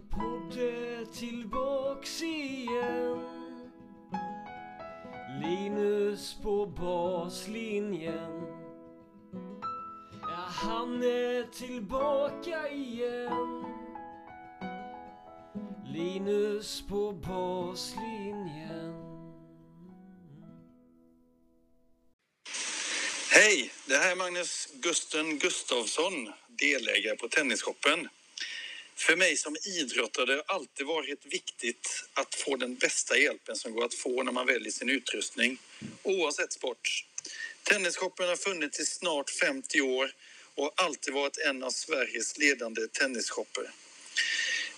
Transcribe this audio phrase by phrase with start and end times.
[0.00, 3.20] Min podd är tillbaks igen
[5.42, 8.42] Linus på baslinjen
[10.22, 13.64] Ja, han är tillbaka igen
[15.86, 18.94] Linus på baslinjen
[23.32, 23.72] Hej!
[23.86, 28.08] Det här är Magnus Gusten Gustavsson, delägare på Tennisshoppen.
[29.00, 33.72] För mig som idrottare har det alltid varit viktigt att få den bästa hjälpen som
[33.74, 35.58] går att få när man väljer sin utrustning,
[36.02, 37.04] oavsett sport.
[37.62, 40.12] Tennisshoppen har funnits i snart 50 år
[40.54, 43.70] och har alltid varit en av Sveriges ledande tennisshopper.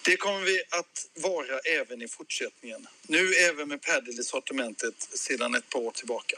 [0.04, 2.86] Det kommer vi att vara även i fortsättningen.
[3.08, 6.36] Nu även med padel i sortimentet sedan ett par år tillbaka.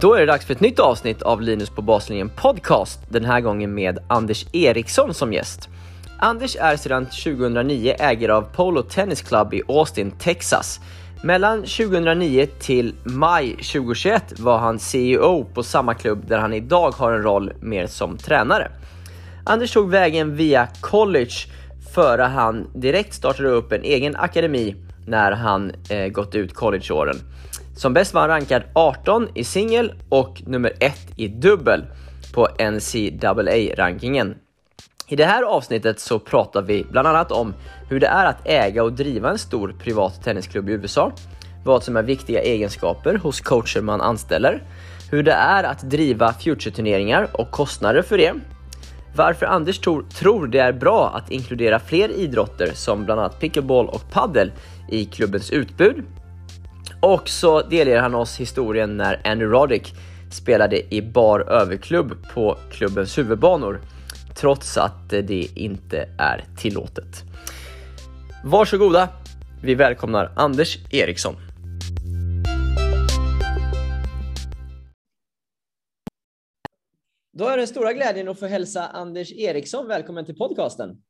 [0.00, 3.40] Då är det dags för ett nytt avsnitt av Linus på baslinjen podcast, den här
[3.40, 5.68] gången med Anders Eriksson som gäst.
[6.18, 10.80] Anders är sedan 2009 ägare av Polo Tennis Club i Austin, Texas.
[11.22, 17.12] Mellan 2009 till maj 2021 var han CEO på samma klubb där han idag har
[17.12, 18.70] en roll mer som tränare.
[19.44, 21.34] Anders tog vägen via college
[21.94, 24.76] före han direkt startade upp en egen akademi
[25.06, 27.16] när han eh, gått ut collegeåren.
[27.78, 31.84] Som bäst var han rankad 18 i singel och nummer 1 i dubbel
[32.34, 34.34] på NCAA-rankingen.
[35.08, 37.54] I det här avsnittet så pratar vi bland annat om
[37.88, 41.12] hur det är att äga och driva en stor privat tennisklubb i USA,
[41.64, 44.62] vad som är viktiga egenskaper hos coacher man anställer,
[45.10, 48.32] hur det är att driva future-turneringar och kostnader för det,
[49.16, 53.88] varför Anders tror, tror det är bra att inkludera fler idrotter som bland annat pickleball
[53.88, 54.52] och paddel
[54.88, 56.04] i klubbens utbud
[57.00, 59.94] och så delger han oss historien när Andrew Roddick
[60.30, 63.80] spelade i bar överklubb på klubbens huvudbanor
[64.36, 67.24] trots att det inte är tillåtet.
[68.44, 69.08] Varsågoda,
[69.62, 71.34] vi välkomnar Anders Eriksson.
[77.32, 81.02] Då är den stora glädjen att få hälsa Anders Eriksson välkommen till podcasten.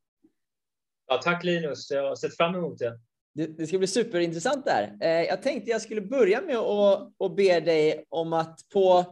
[1.06, 2.98] Ja, tack Linus, jag har sett fram emot det.
[3.46, 4.96] Det, ska bli superintressant där.
[5.00, 9.04] Eh, jag tänkte jag skulle börja med att, be dig om att på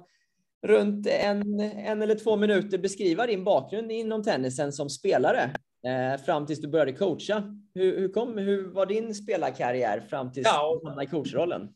[0.67, 5.51] runt en, en eller två minuter beskriva din bakgrund inom tennisen som spelare
[5.87, 7.43] eh, fram tills du började coacha.
[7.75, 11.69] Hur, hur, kom, hur var din spelarkarriär fram tills ja, du hamnade i coachrollen?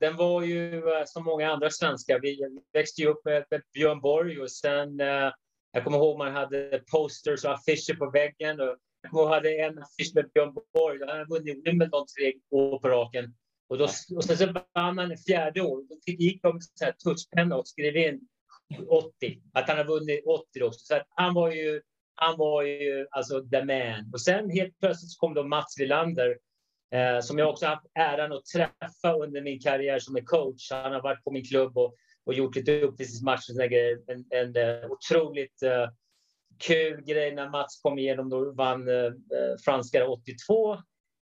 [0.00, 2.20] Den var ju eh, som många andra svenskar.
[2.22, 4.98] Vi växte ju upp med, Björn Borg och sen
[5.72, 8.76] jag kommer ihåg man hade posters och affischer på väggen och
[9.12, 10.98] och hade en affisch med Björn Borg.
[10.98, 13.34] Då hade han vunnit Wimbledon tre år på raken.
[13.68, 13.84] Och, då,
[14.16, 15.82] och sen så vann han fjärde år.
[15.88, 18.20] Då gick de med touchpenna och skrev in
[18.88, 19.42] 80.
[19.52, 20.80] Att han har vunnit 80 också.
[20.80, 21.80] Så att han var ju,
[22.14, 24.10] han var ju alltså the man.
[24.12, 26.38] Och sen helt plötsligt kom då Mats Wilander
[26.94, 30.70] eh, som jag också haft äran att träffa under min karriär som coach.
[30.70, 31.94] Han har varit på min klubb och,
[32.24, 33.60] och gjort lite uppvisningsmatcher.
[34.10, 35.88] En, en, en otroligt eh,
[36.60, 39.12] kul grej när Mats kom igenom och vann eh,
[39.64, 40.78] franska 82.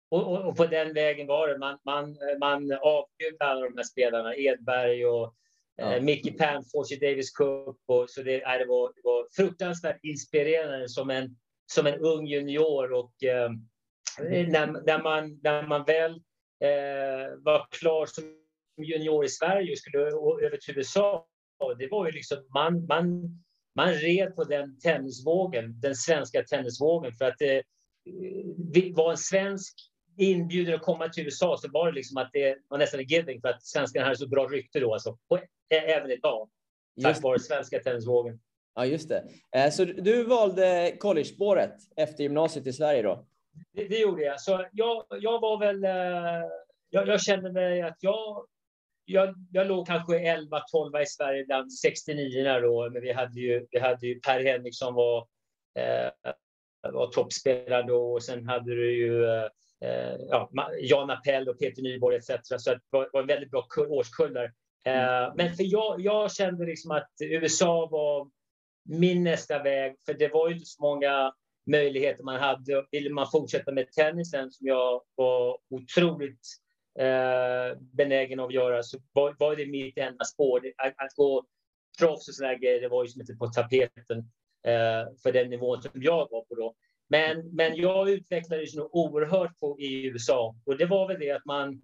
[0.10, 1.58] Och, och, och, på den vägen var det.
[1.58, 5.36] Man, man, man avgudade alla de här spelarna, Edberg och
[5.82, 5.96] eh, ja.
[5.96, 7.78] eh, Mickey Panfors i Davis Cup.
[7.86, 12.28] Och, så det, äh, det, var, det var fruktansvärt inspirerande som en, som en ung
[12.28, 12.94] junior.
[12.94, 13.50] Och, eh,
[14.20, 16.12] när, när, man, när man väl
[16.64, 18.24] eh, var klar som
[18.78, 20.00] junior i Sverige och skulle
[20.46, 21.28] över till USA,
[21.78, 23.22] det var ju liksom, man, man
[23.76, 27.14] man red på den tennisvågen, den svenska tennisvågen.
[27.14, 29.74] För att eh, var en svensk
[30.18, 33.42] inbjuden att komma till USA så var det liksom att det var nästan en giving
[33.42, 34.94] för att svenskarna hade så bra rykte då.
[34.94, 36.50] Alltså, och även idag.
[37.02, 38.40] Tack vare svenska tennisvågen.
[38.76, 39.24] Ja, just det.
[39.56, 43.26] Eh, så du valde college-spåret efter gymnasiet i Sverige då?
[43.74, 44.42] Det, det gjorde jag.
[44.42, 45.84] Så jag, jag var väl...
[45.84, 46.50] Eh,
[46.90, 48.46] jag, jag kände mig att jag
[49.06, 53.66] jag, jag låg kanske 11, 12 i Sverige bland 69 då, men vi hade ju,
[53.72, 55.28] vi hade ju Per Henriksson var,
[55.80, 56.32] eh,
[56.94, 60.50] var toppspelare då och sen hade du ju eh, ja,
[60.82, 62.32] Jan Appell och Peter Nyborg etc.
[62.58, 64.44] Så det var, var en väldigt bra årskullar.
[64.86, 68.30] Eh, men för jag, jag kände liksom att USA var
[68.90, 71.34] min nästa väg, för det var ju inte så många
[71.72, 72.86] möjligheter man hade.
[72.92, 76.48] Ville man fortsätta med tennisen som jag var otroligt
[77.00, 80.62] eh, benägen att göra så var, var, det mitt enda spår.
[80.78, 81.46] Att, att gå
[82.00, 84.18] proffs och sådana grejer, det var ju som inte på tapeten
[84.68, 86.76] eh, för den nivån som jag var på då.
[87.10, 91.46] Men, men jag utvecklades nog oerhört på, i USA och det var väl det att
[91.46, 91.82] man,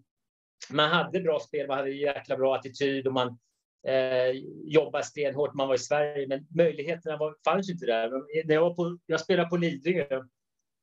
[0.70, 3.40] man hade bra spel, man hade jäkla bra attityd och man
[3.88, 4.32] eh,
[4.64, 5.54] jobba stenhårt.
[5.54, 8.10] Man var i Sverige, men möjligheterna var, fanns inte där.
[8.46, 10.22] När jag, var på, jag spelade på Lidingö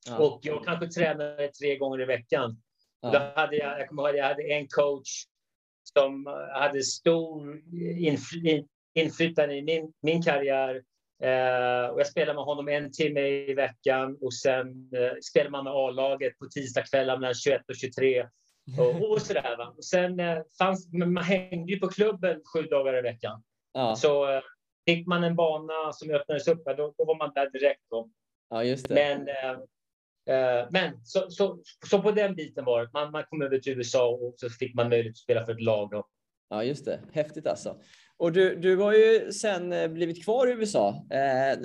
[0.07, 0.19] ja.
[0.19, 2.63] och jag kanske tränade tre gånger i veckan.
[3.01, 3.11] Ja.
[3.11, 5.25] Då hade jag, jag kommer ihåg, jag hade en coach
[5.93, 7.61] som hade stor
[8.95, 10.83] inflytande i min, min karriär.
[11.23, 15.65] Eh, och jag spelade med honom en timme i veckan och sen eh, spelade man
[15.65, 18.27] med A-laget på tisdagskvällar mellan 21 och 23.
[18.79, 19.57] Och, och sådär.
[19.59, 19.75] Va?
[19.77, 23.43] Och sen eh, fanns, man hängde ju på klubben sju dagar i veckan.
[23.73, 23.97] Ja.
[23.97, 24.43] Så eh,
[24.87, 27.83] fick man en bana som öppnades upp, då, då var man där direkt.
[27.91, 28.11] Då.
[28.51, 28.95] Ja, just det.
[28.95, 29.59] Men, eh, eh,
[30.71, 31.59] men så, så,
[31.91, 32.89] så på den biten var det.
[32.93, 35.63] Man, man kom över till USA och så fick man möjlighet att spela för ett
[35.63, 35.91] lag.
[35.91, 36.07] Då.
[36.51, 37.01] Ja, just det.
[37.13, 37.77] Häftigt alltså.
[38.19, 40.89] Och du, du har ju sen eh, blivit kvar i USA.
[41.11, 41.59] Eh,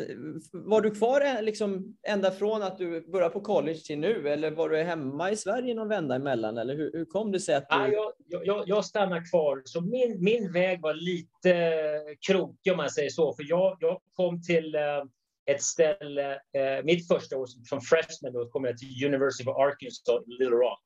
[0.51, 4.51] var du kvar eh, liksom ända från att du började på college till nu eller
[4.51, 6.57] var du hemma i Sverige någon vända emellan?
[6.57, 7.75] Eller hur, hur kom det sig att du...
[7.75, 9.61] Ja, jag, jag, jag stannade kvar.
[9.65, 11.55] Så min, min väg var lite
[12.27, 13.33] krokig om man säger så.
[13.33, 14.75] För jag, jag kom till
[15.45, 20.27] ett ställe, uh, mitt första år som freshman, då kom jag till University of Arkansas
[20.27, 20.83] i Little Rock.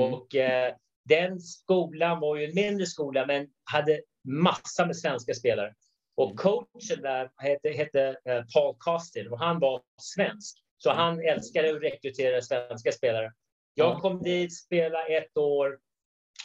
[0.00, 0.14] Mm.
[0.14, 5.74] Och uh, den skolan var ju en mindre skola, men hade massa med svenska spelare.
[6.16, 6.36] Och mm.
[6.36, 10.58] coachen där hette, hette uh, Paul Costin och han var svensk.
[10.78, 11.34] Så han mm.
[11.34, 13.32] älskade att rekrytera svenska spelare.
[13.74, 15.78] Jag kom dit, spela ett år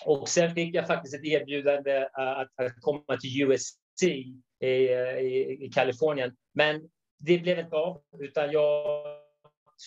[0.06, 5.66] och sen fick jag faktiskt ett erbjudande uh, att, att, komma till USC i, i,
[5.66, 6.36] i Kalifornien.
[6.54, 6.89] Men
[7.25, 9.06] det blev inte av, utan jag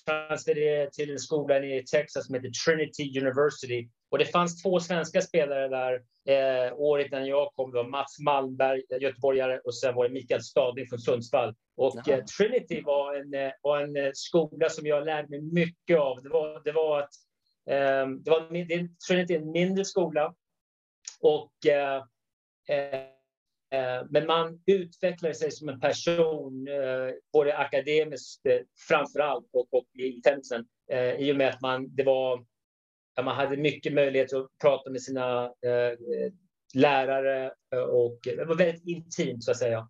[0.06, 5.22] transfererade till en skola i Texas som heter Trinity University och det fanns två svenska
[5.22, 5.94] spelare där
[6.34, 7.72] eh, året innan jag kom.
[7.72, 11.54] Då, Mats Malmberg, göteborgare, och sen var det Mikael Stadling från Sundsvall.
[11.76, 15.98] Och eh, Trinity var en, eh, var en eh, skola som jag lärde mig mycket
[15.98, 16.22] av.
[16.22, 17.10] Det var, det var att
[17.70, 20.34] eh, det var, det, Trinity är en mindre skola.
[21.20, 22.02] Och eh,
[24.10, 26.66] men man utvecklade sig som en person,
[27.32, 28.42] både akademiskt
[28.88, 30.66] framför allt och, och i tennisen,
[31.18, 32.44] i och med att man, det var
[33.22, 35.98] man hade mycket möjlighet att prata med sina eh,
[36.74, 39.88] lärare eh, och det var väldigt intimt så att säga.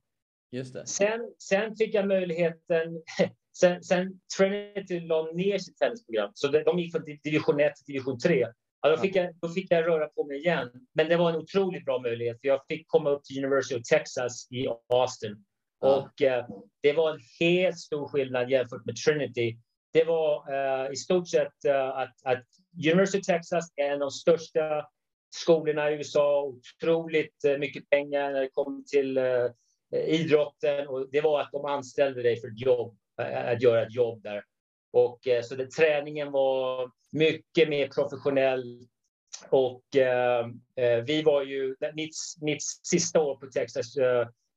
[0.51, 0.87] Just det.
[0.87, 3.03] Sen, sen fick jag möjligheten
[3.61, 8.19] Sen, sen Trinity la ner sitt tennisprogram, så de gick från division 1 till division
[8.19, 8.47] 3.
[8.81, 10.71] Ja, då, fick jag, då fick jag röra på mig igen.
[10.95, 13.83] Men det var en otroligt bra möjlighet, för jag fick komma upp till University of
[13.83, 15.45] Texas i Austin.
[15.81, 16.47] Och eh,
[16.83, 19.59] det var en helt stor skillnad jämfört med Trinity.
[19.93, 22.45] Det var eh, i stort sett eh, att, att
[22.93, 24.87] University of Texas är en av de största
[25.31, 26.43] skolorna i USA.
[26.43, 29.51] Otroligt eh, mycket pengar när det kommer till uh,
[29.93, 30.89] idrotten.
[30.89, 34.23] Och det var att de anställde dig för ett jobb, uh, att göra ett jobb
[34.23, 34.45] där.
[34.99, 38.87] Och uh, så det, träningen var mycket mer professionell.
[39.51, 39.83] Och
[41.07, 43.87] vi var ju, mitt, mitt sista år på Texas,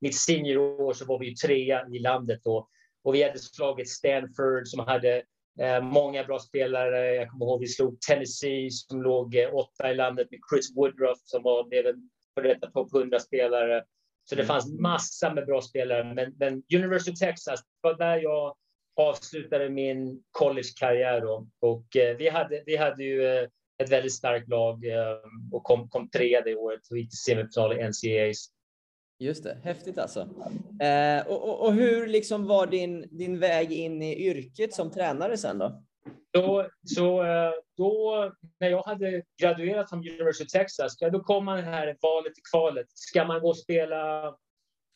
[0.02, 2.68] mitt seniorår, så var vi trea i landet då.
[3.04, 5.24] Och vi hade slagit Stanford som hade
[5.60, 7.16] Eh, många bra spelare.
[7.16, 11.18] Jag kommer ihåg vi slog Tennessee som låg eh, åtta i landet med Chris Woodruff
[11.24, 13.84] som var, blev en före detta topp 100-spelare.
[14.30, 14.48] Så det mm.
[14.48, 16.14] fanns massa med bra spelare.
[16.14, 18.56] Men, men University of Texas var där jag
[19.00, 21.24] avslutade min collegekarriär.
[21.60, 23.48] Och eh, vi, hade, vi hade ju eh,
[23.84, 25.18] ett väldigt starkt lag eh,
[25.52, 28.50] och kom, kom trea det året och gick till semifinal i NCAAs.
[29.20, 30.20] Just det, häftigt alltså.
[30.82, 35.38] Eh, och, och, och, hur liksom var din, din väg in i yrket som tränare
[35.38, 35.84] sen då?
[36.32, 37.24] Då, så,
[37.78, 42.42] då, när jag hade graduerat från University of Texas, då kom man här valet i
[42.52, 42.88] kvalet.
[42.90, 44.28] Ska man gå och spela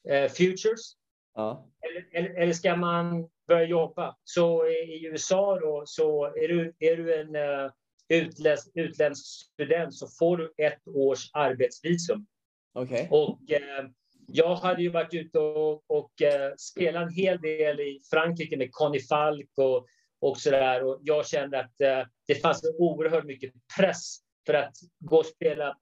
[0.10, 0.96] eh, Futures?
[1.34, 1.70] Ja.
[1.82, 4.16] Eller, eller, eller, ska man börja jobba?
[4.24, 7.72] Så i USA då, så är du, är du en uh,
[8.10, 12.26] utländsk, utländsk student så får du ett års arbetsvisum.
[12.74, 13.08] Okay.
[13.10, 13.90] Och uh,
[14.28, 18.70] jag hade ju varit ute och, och uh, spelat en hel del i Frankrike med
[18.72, 19.88] Conny Falk och,
[20.22, 20.84] och så där.
[20.84, 25.78] Och jag kände att uh, det fanns oerhört mycket press för att gå och spela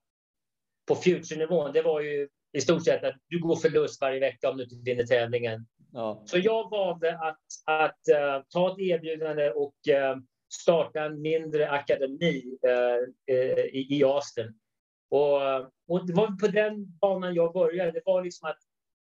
[0.88, 1.74] på future-nivån.
[1.74, 4.76] Det var ju i stort sett att du går förlust varje vecka om du inte
[4.76, 5.66] vinner tävlingen.
[5.94, 6.24] Ja.
[6.26, 10.18] Så jag valde att, att uh, ta ett erbjudande och eh,
[10.54, 13.36] starta en mindre akademi eh,
[13.74, 14.60] i, i Austin.
[15.10, 15.42] Och,
[15.88, 17.92] och det var på den banan jag började.
[17.92, 18.60] Det var liksom att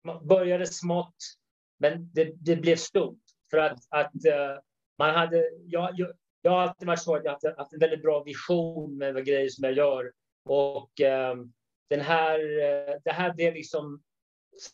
[0.04, 1.16] man började smått,
[1.80, 3.20] men det, det blev stort.
[3.50, 4.60] För att, att uh,
[4.98, 5.44] man hade...
[5.66, 6.12] Jag, jag,
[6.42, 9.26] jag har alltid varit så att jag har haft en väldigt bra vision med vad
[9.26, 10.12] grejer som jag gör.
[10.46, 10.92] Och
[11.32, 11.54] um,
[11.90, 14.04] den här, uh, det här blev liksom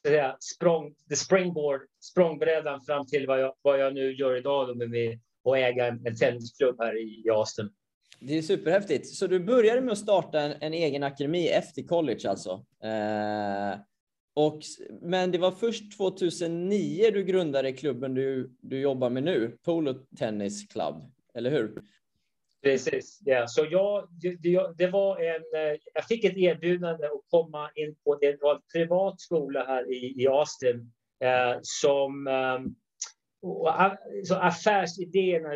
[0.03, 4.89] säga, språng, the springboard, språngbrädan fram till vad jag, vad jag nu gör idag med,
[4.89, 7.69] mig och äga en, en tennisklubb här i, i Austin.
[8.19, 9.07] Det är superhäftigt.
[9.07, 12.65] Så du började med att starta en, en egen akademi efter college alltså?
[12.83, 13.79] Eh,
[14.33, 14.61] Och,
[15.01, 20.67] men det var först 2009 du grundade klubben du, du jobbar med nu, Polo Tennis
[20.67, 21.81] Club, eller hur?
[22.67, 23.47] Precis, ja.
[23.47, 28.19] Så jag, det, det, var en, eh, jag fick ett erbjudande att komma in på
[28.21, 28.37] en
[28.73, 30.93] privat skola här i, i Austin
[31.23, 32.59] eh, som eh,
[34.23, 35.49] så affärsidéerna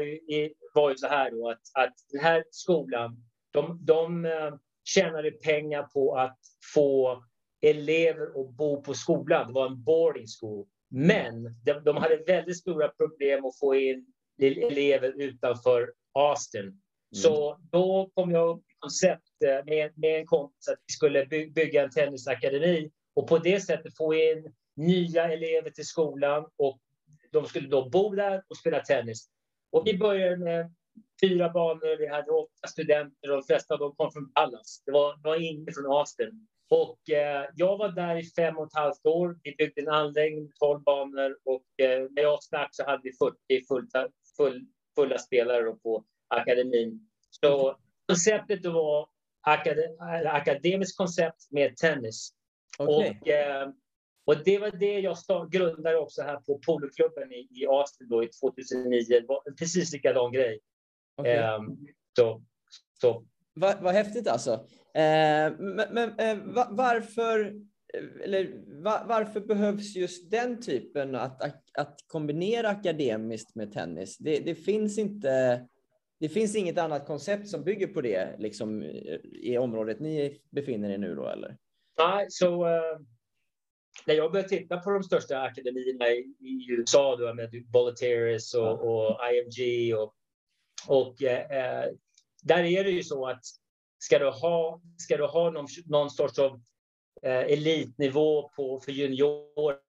[0.74, 4.54] var ju så här då att, att den här skolan, de, de eh,
[4.84, 6.40] tjänade pengar på att
[6.74, 7.24] få
[7.62, 9.48] elever att bo på skolan.
[9.48, 10.68] Det var en boarding school.
[10.90, 14.06] Men de, de hade väldigt stora problem att få in
[14.42, 16.81] elever utanför Austin.
[17.14, 17.22] Mm.
[17.22, 21.26] Så då kom jag upp med koncept eh, med, med en kompis att vi skulle
[21.26, 26.80] by, bygga en tennisakademi och på det sättet få in nya elever till skolan och
[27.32, 29.30] de skulle då bo där och spela tennis.
[29.72, 30.74] Och vi började med
[31.22, 34.84] fyra banor, vi hade åtta studenter och de flesta av dem kom från Dallas.
[34.86, 36.48] Det var, det var ingen från Austin.
[36.70, 39.40] Och eh, jag var där i fem och ett halvt år.
[39.44, 43.12] Vi byggde en anläggning med 12 banor och eh, när jag stack så hade vi
[43.50, 44.66] 40 fulla, full,
[44.96, 47.08] fulla spelare på akademin.
[47.30, 49.10] Så konceptet var
[49.42, 49.96] akade,
[50.26, 52.34] akademiskt koncept med tennis.
[52.80, 53.10] Okay.
[53.22, 53.70] Och, eh,
[54.26, 57.68] och det var det jag start, grundade också här på poloklubben i, i
[58.10, 59.04] då i 2009.
[59.10, 60.60] Det var precis likadan grej.
[61.18, 61.60] Okay.
[62.16, 62.42] Så,
[63.02, 63.26] så.
[63.54, 64.52] Vad, vad häftigt alltså.
[64.94, 66.38] Eh, men, men eh,
[66.70, 67.56] varför,
[68.24, 71.42] eller, var, varför behövs just den typen att,
[71.74, 74.18] att kombinera akademiskt med tennis?
[74.18, 75.68] Det, det, finns inte.
[76.22, 78.84] Det finns inget annat koncept som bygger på det liksom,
[79.24, 81.58] i området ni befinner er nu då eller?
[81.98, 83.00] Nej, så uh,
[84.08, 88.80] när jag började titta på de största akademierna i, i USA då med Volunteers och,
[88.82, 90.16] och IMG och
[90.88, 91.92] och eh,
[92.44, 93.42] där är det ju så att
[94.00, 96.62] ska du ha, ska du ha någon, någon sorts av
[97.24, 99.80] eh, elitnivå på, för juniorer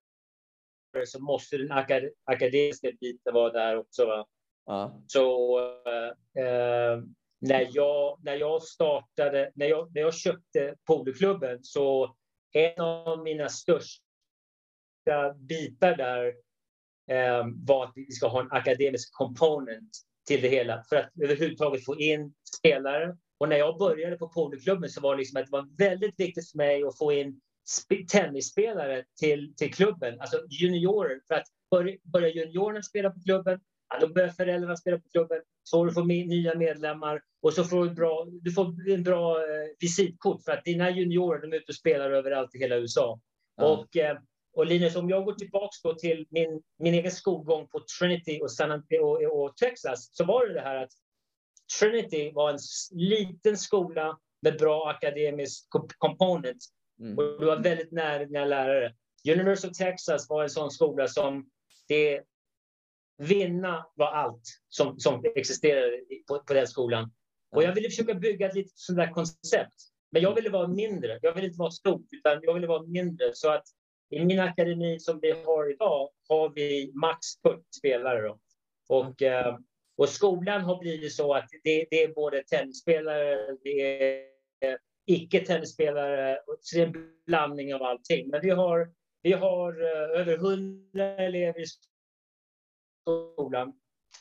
[1.04, 4.06] så måste den akad akademiska biten vara där också.
[4.06, 4.26] Va?
[4.66, 5.02] Ja.
[5.07, 7.02] Så eh, eh,
[7.40, 12.16] när, jag, när jag startade, när jag, när jag köpte poloklubben så
[12.52, 14.00] en av mina största
[15.37, 16.26] bitar där
[17.11, 19.90] eh, var att vi ska ha en akademisk component
[20.26, 23.16] till det hela för att överhuvudtaget få in spelare.
[23.38, 26.50] Och när jag började på poloklubben så var det liksom att det var väldigt viktigt
[26.50, 27.40] för mig att få in
[28.09, 31.21] tennisspelare till, till klubben, alltså juniorer.
[31.28, 31.47] För att
[32.02, 33.61] börja juniorerna spela på klubben,
[33.92, 37.64] ja, då börjar föräldrarna spela på klubben, så du får med, nya medlemmar och så
[37.64, 41.56] får du, bra, du får en bra eh, visitkort för att dina juniorer de är
[41.56, 43.20] ute och spelar överallt i hela USA.
[43.56, 43.66] Ja.
[43.66, 44.18] Och eh,
[44.54, 48.82] och Linus, om jag går tillbaka till min, min egen skolgång på Trinity och, San
[49.00, 50.90] och, och Texas så var det det här att
[51.80, 52.58] Trinity var en
[52.90, 55.66] liten skola med bra akademisk
[55.99, 56.64] component.
[57.00, 57.18] Mm.
[57.18, 58.94] Och du var väldigt nära dina lärare.
[59.28, 61.50] University of Texas var en sån skola som
[61.88, 62.22] det
[63.23, 67.12] vinna var allt som, som existerade på, på den skolan.
[67.57, 69.75] Och jag ville försöka bygga ett litet sånt där koncept.
[70.12, 71.19] Men jag ville vara mindre.
[71.23, 73.31] Jag ville inte vara stort, utan jag ville vara mindre.
[73.35, 73.64] Så att
[74.11, 78.23] i min akademi som vi har idag har vi max 40 spelare.
[78.23, 78.38] Då.
[78.88, 79.59] Och, eh,
[79.97, 86.76] och skolan har blivit så att det, det är både tennisspelare, det är icke-tennisspelare, så
[86.76, 88.29] det är en blandning av allting.
[88.29, 91.67] Men vi har, vi har eh, över 100 elever i
[93.02, 93.73] skolan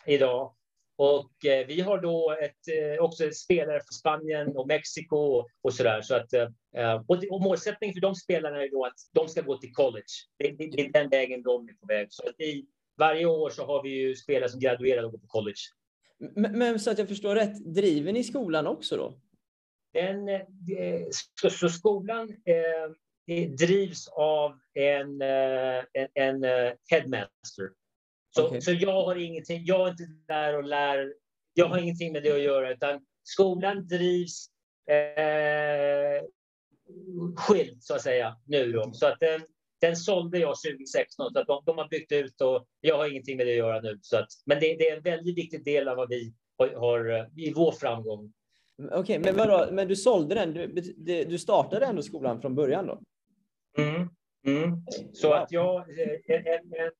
[0.05, 0.55] idag.
[0.95, 5.71] Och eh, vi har då ett, eh, också spelare från Spanien och Mexiko och, och
[5.77, 6.01] där.
[6.01, 9.73] Så att, eh, och, målsättningen för de spelarna är då att de ska gå till
[9.73, 10.13] college.
[10.37, 12.07] Det, det, det är den vägen de är på väg.
[12.09, 12.65] Så att i,
[12.97, 15.61] varje år så har vi ju spelare som graduerar och går på college.
[16.19, 19.21] Men, men så att jag förstår rätt, driver ni skolan också då?
[19.93, 20.27] Den,
[21.41, 26.43] så, så, skolan eh, drivs av en, en, en
[26.89, 27.69] headmaster.
[28.35, 28.61] Så, okay.
[28.61, 31.13] så jag har ingenting, jag är inte där och lär,
[31.53, 34.47] jag har ingenting med det att göra utan skolan drivs
[34.89, 36.25] eh,
[37.35, 38.91] skilt så att säga nu då.
[38.93, 39.41] Så att den,
[39.81, 43.37] den sålde jag 2016 så att de, de, har byggt ut och jag har ingenting
[43.37, 43.99] med det att göra nu.
[44.01, 47.29] Så att, men det, det är en väldigt viktig del av vad vi har, har
[47.37, 48.33] i vår framgång.
[48.77, 52.87] Okej, okay, men vadå, men du sålde den, du, du startade ändå skolan från början
[52.87, 53.01] då?
[53.77, 54.09] Mm.
[54.47, 54.85] Mm.
[55.13, 56.91] Så att jag, eh, en, en,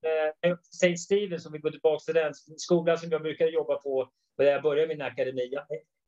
[0.41, 0.97] en, St.
[0.97, 4.63] Stevens, om vi går tillbaka till den skolan som jag brukade jobba på, där jag
[4.63, 5.53] började min akademi.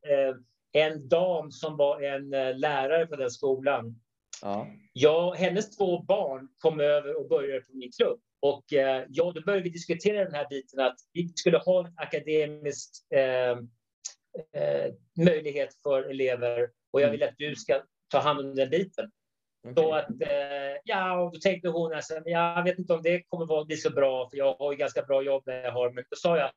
[0.08, 0.36] Eh,
[0.72, 4.00] en dam som var en eh, lärare på den skolan.
[4.42, 4.66] Ja.
[4.92, 8.20] Jag, hennes två barn kom över och började på min klubb.
[8.40, 12.90] Och ja, då började vi diskutera den här biten att vi skulle ha en akademisk
[13.12, 13.58] eh,
[14.62, 19.10] eh, möjlighet för elever och jag vill att du ska ta hand om den biten.
[19.64, 19.74] Okay.
[19.74, 23.60] Så att, eh, ja, och då tänkte hon alltså, jag vet inte om det kommer
[23.60, 26.04] att bli så bra, för jag har ju ganska bra jobb där jag har, men
[26.10, 26.50] då sa jag,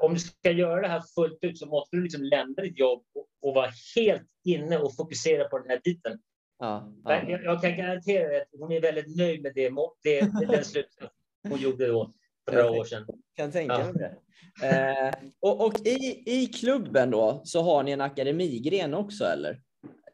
[0.00, 3.04] om du ska göra det här fullt ut så måste du liksom lämna ditt jobb
[3.14, 6.18] och, och vara helt inne och fokusera på den här biten.
[6.58, 7.22] Ja, ja.
[7.28, 9.70] Jag, jag, kan garantera dig att hon är väldigt nöjd med det,
[10.02, 11.08] det, den slutsatsen
[11.48, 12.12] hon gjorde då
[12.50, 13.06] för några år sedan.
[13.36, 14.16] Kan tänka mig det.
[14.62, 19.60] Eh, och, och i, i klubben då så har ni en akademigren också eller?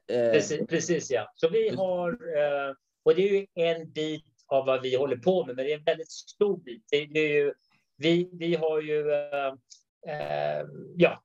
[0.08, 0.32] Eh.
[0.32, 1.32] Precis, precis, ja.
[1.34, 5.46] Så vi har, eh, och det är ju en bit av vad vi håller på
[5.46, 6.84] med, men det är en väldigt stor bit.
[6.90, 7.52] Det, är ju,
[7.96, 10.66] vi, vi har ju, eh,
[10.96, 11.22] ja,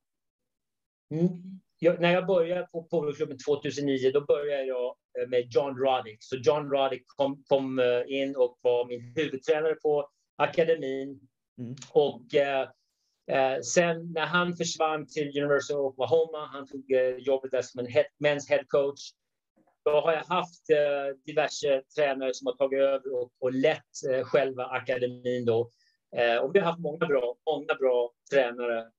[1.10, 1.28] mm,
[1.78, 4.94] jag, när jag började på Poloklubben 2009, då började jag
[5.28, 6.18] med John Roddick.
[6.20, 11.20] Så John Roddick kom, kom in och var min huvudtränare på akademin.
[11.58, 11.76] Mm.
[11.90, 12.68] Och eh,
[13.28, 17.80] eh, sen när han försvann till University of Oklahoma, han tog eh, jobbet där som
[17.80, 19.00] en head, men's head coach.
[19.84, 24.24] Då har jag haft eh, diverse tränare som har tagit över och, och lett eh,
[24.24, 25.44] själva akademin.
[25.44, 25.70] Då.
[26.16, 28.90] Eh, och vi har haft många bra, många bra tränare.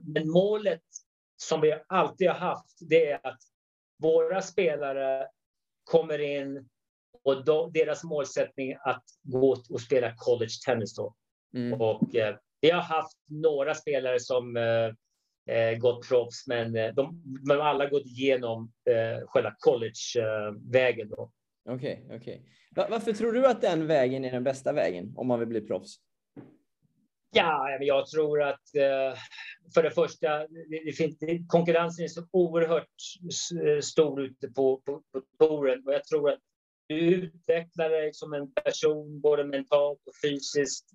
[0.00, 0.82] men målet
[1.36, 3.40] som vi alltid har haft, det är att
[4.02, 5.26] våra spelare
[5.84, 6.68] kommer in
[7.24, 10.94] och då, deras målsättning att gå och spela college tennis.
[10.96, 11.14] Då.
[11.56, 11.80] Mm.
[11.80, 17.22] Och, eh, vi har haft några spelare som eh, eh gått proffs, men eh, de,
[17.48, 21.12] de har alla gått igenom eh, själva collegevägen.
[21.12, 21.24] Eh,
[21.68, 22.40] Okej, okay, okay.
[22.70, 25.96] varför tror du att den vägen är den bästa vägen om man vill bli proffs?
[27.30, 29.18] Ja, jag tror att eh,
[29.74, 31.16] för det första, det, det finns,
[31.48, 32.88] konkurrensen är så oerhört
[33.84, 36.40] stor ute på, på, på touren och jag tror att
[36.86, 40.86] du utvecklar dig som en person, både mentalt och fysiskt.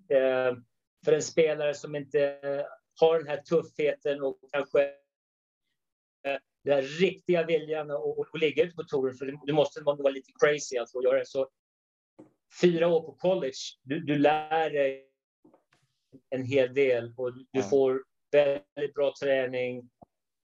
[1.05, 2.39] För en spelare som inte
[2.99, 4.83] har den här tuffheten och kanske
[6.27, 10.77] eh, den riktiga viljan att ligga ute på touren, för du måste vara lite crazy
[10.77, 11.27] alltså att göra det.
[11.27, 11.49] Så
[12.61, 15.05] fyra år på college, du, du lär dig
[16.29, 19.77] en hel del och du får väldigt bra träning.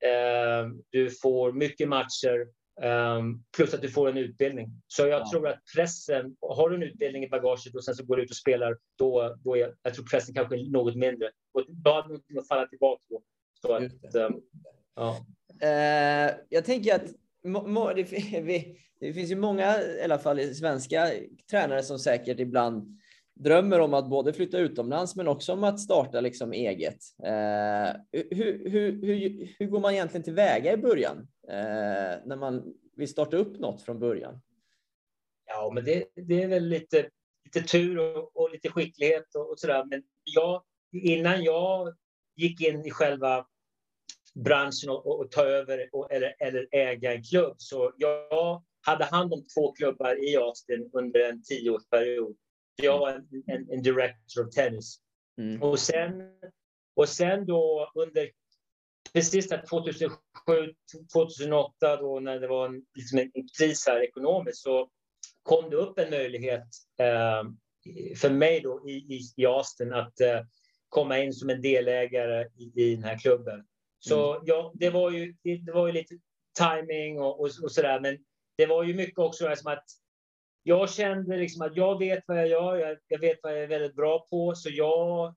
[0.03, 2.47] Eh, du får mycket matcher
[3.55, 4.69] plus att du får en utbildning.
[4.87, 5.31] Så jag ja.
[5.31, 8.29] tror att pressen, har du en utbildning i bagaget och sen så går du ut
[8.29, 11.31] och spelar, då, då är jag tror pressen kanske är något mindre.
[11.53, 13.21] Och då har du att falla tillbaka på.
[13.61, 14.41] Så att, um,
[14.95, 15.25] ja.
[15.63, 17.07] Uh, jag tänker att
[17.95, 18.03] det,
[18.99, 21.11] det, finns ju många, i alla fall svenska
[21.49, 22.99] tränare som säkert ibland
[23.35, 26.97] drömmer om att både flytta utomlands men också om att starta liksom eget.
[27.23, 33.07] Eh, hur, hur, hur, hur går man egentligen tillväga i början eh, när man vill
[33.07, 34.41] starta upp något från början?
[35.45, 37.09] Ja, men det, det är väl lite,
[37.45, 39.85] lite tur och, och lite skicklighet och, och sådär.
[39.89, 41.95] Men jag, innan jag
[42.35, 43.45] gick in i själva
[44.33, 49.05] branschen och, och, och ta över och, eller, eller äga en klubb så jag hade
[49.05, 52.35] hand om två klubbar i Austin under en tioårsperiod.
[52.75, 54.99] Jag en, en director of tennis.
[55.37, 55.63] Mm.
[55.63, 56.31] Och, sen,
[56.95, 58.31] och sen då under
[59.13, 60.11] precis 2007,
[61.13, 64.89] 2008 då när det var en, liksom en kris här ekonomiskt så
[65.43, 66.67] kom det upp en möjlighet
[66.99, 67.43] eh,
[68.17, 70.41] för mig då i, i, i Austin att eh,
[70.89, 73.65] komma in som en delägare i, i den här klubben.
[73.99, 74.43] Så mm.
[74.45, 76.15] ja, det var ju, det var ju lite
[76.59, 78.17] timing och, och, och sådär, men
[78.57, 79.85] det var ju mycket också som att
[80.67, 83.95] jag kände liksom att jag vet vad jag gör, jag, vet vad jag är väldigt
[83.95, 85.35] bra på, så jag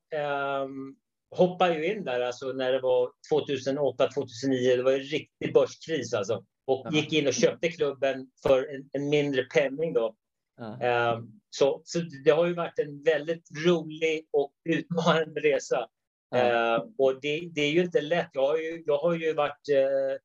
[0.62, 0.96] um,
[1.30, 4.76] hoppade ju in där alltså när det var 2008, 2009.
[4.76, 6.44] Det var en riktig börskris alltså.
[6.66, 6.90] Och ja.
[6.92, 10.14] gick in och köpte klubben för en, en mindre penning då.
[10.56, 11.14] Ja.
[11.14, 15.88] Um, så, så det har ju varit en väldigt rolig och utmanande resa.
[16.30, 16.76] Ja.
[16.76, 18.30] Uh, och det, det, är ju inte lätt.
[18.32, 19.68] Jag har ju, jag har ju varit...
[19.70, 20.18] Uh,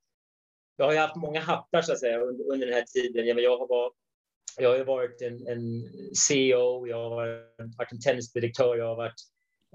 [0.77, 3.27] jag har ju haft många hattar så att säga under, under den här tiden.
[3.27, 3.67] Jag, jag har
[4.57, 5.83] jag har ju varit en, en
[6.15, 7.09] CEO, jag har
[7.77, 9.21] varit en tennisdirektör, jag har varit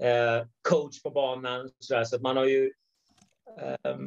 [0.01, 1.71] eh, coach på banan.
[1.79, 2.71] Så, där, så att man har ju
[3.59, 3.97] eh,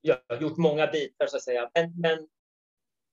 [0.00, 1.70] ja, gjort många bitar, så att säga.
[1.74, 2.28] Men, men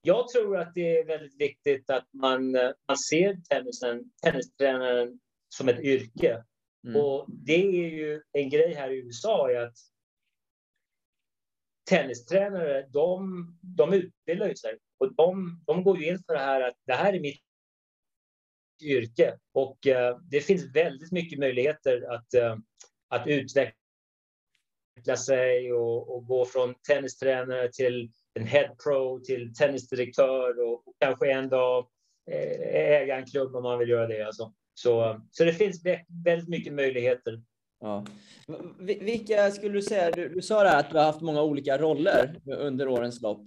[0.01, 2.51] jag tror att det är väldigt viktigt att man,
[2.87, 6.43] man ser tennisen, tennistränaren som ett yrke.
[6.87, 7.01] Mm.
[7.01, 9.77] Och det är ju en grej här i USA är att
[11.89, 16.75] tennistränare, de, de utbildar sig och de, de går ju in för det här att
[16.85, 17.41] det här är mitt
[18.81, 22.57] yrke och eh, det finns väldigt mycket möjligheter att, eh,
[23.07, 23.73] att utveckla
[25.17, 31.31] sig och, och, gå från tennistränare till en head pro till tennisdirektör och, och kanske
[31.31, 31.87] en dag
[32.31, 34.21] eh, äga en klubb om man vill göra det.
[34.21, 34.53] Alltså.
[34.73, 35.81] Så, så det finns
[36.25, 37.41] väldigt mycket möjligheter.
[37.79, 38.05] Ja.
[38.79, 41.77] Vilka skulle du säga, du, du sa det här att du har haft många olika
[41.77, 43.41] roller under årens lopp.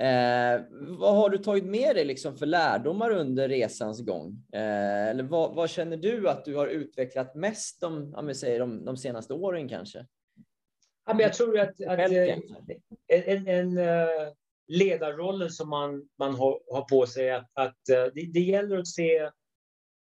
[0.00, 0.60] Eh,
[0.98, 4.42] vad har du tagit med dig liksom för lärdomar under resans gång?
[4.52, 8.84] Eh, eller vad, vad, känner du att du har utvecklat mest de, om säger, de,
[8.84, 10.06] de senaste åren kanske?
[11.06, 12.38] Ja, men jag tror att, att eh,
[13.06, 13.78] en, en, en
[14.68, 19.30] ledarrollen som man, man har, har på sig att, att det, det gäller att se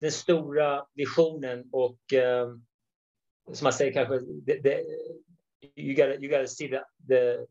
[0.01, 1.99] den stora visionen och
[3.54, 4.84] som man säger kanske, det, det,
[5.75, 7.45] you gotta, you gotta see the, the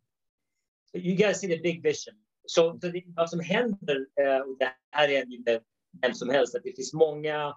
[0.99, 2.15] you gotta see the big vision.
[2.51, 5.61] Så, så det, vad som händer, eh, och det här är inte
[6.03, 7.57] vem som helst, att det finns många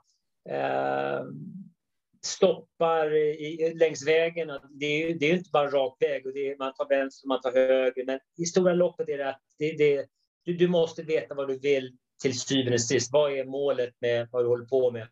[0.50, 1.22] eh,
[2.22, 4.48] stoppar i, längs vägen.
[4.70, 7.28] Det är, det är inte bara en rak väg och är, man tar vänster och
[7.28, 8.06] man tar höger.
[8.06, 10.06] Men i stora loppet är det att det, det,
[10.44, 13.14] du, du måste veta vad du vill till syvende och sist.
[13.14, 15.08] Vad är målet med vad du håller på med?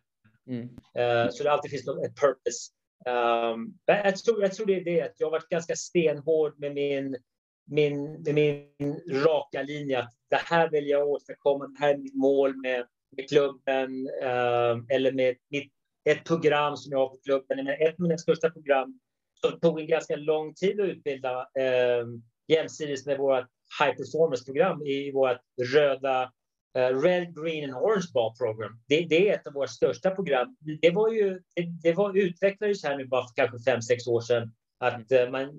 [0.46, 0.62] Mm.
[0.98, 2.72] Uh, så det alltid finns ett purpose.
[3.06, 5.14] Um, jag, tror, jag tror det är det.
[5.18, 7.16] Jag har varit ganska stenhård med min
[7.64, 12.56] min, min raka linje att det här vill jag åstadkomma, det här är mitt mål
[12.56, 15.72] med, med klubben eh, eller med mitt,
[16.04, 17.68] ett program som jag har på klubben.
[17.68, 19.00] Ett av mina största program
[19.40, 22.06] som tog en ganska lång tid att utbilda eh,
[22.48, 23.46] jämsides med vårt
[23.80, 25.40] high performance-program i vårt
[25.74, 26.32] röda
[26.78, 28.80] uh, Red, Green and Orange Ball Program.
[28.88, 30.56] Det, det, är ett av våra största program.
[30.80, 34.20] Det var ju, det, det var, utvecklades här nu bara för kanske fem, sex år
[34.20, 34.52] sedan.
[34.78, 35.50] Att, uh, man,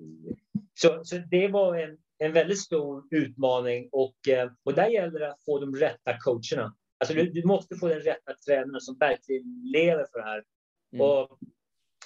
[0.74, 5.30] så, så det var en, en väldigt stor utmaning och, eh, och där gäller det
[5.30, 6.74] att få de rätta coacherna.
[6.98, 10.44] Alltså du, du måste få den rätta tränaren som verkligen lever för det här.
[10.92, 11.06] Mm.
[11.06, 11.38] Och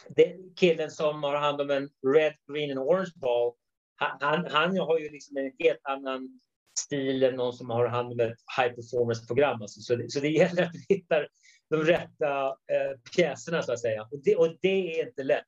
[0.08, 3.52] det, killen som har hand om en red, green and orange ball,
[3.96, 6.40] han, han har ju liksom en helt annan
[6.78, 9.62] stil än någon som har hand om ett high performance program.
[9.62, 9.80] Alltså.
[9.80, 11.28] Så, det, så det gäller att vi hittar
[11.70, 14.02] de rätta eh, pjäserna så att säga.
[14.02, 15.44] Och det, och det är inte lätt.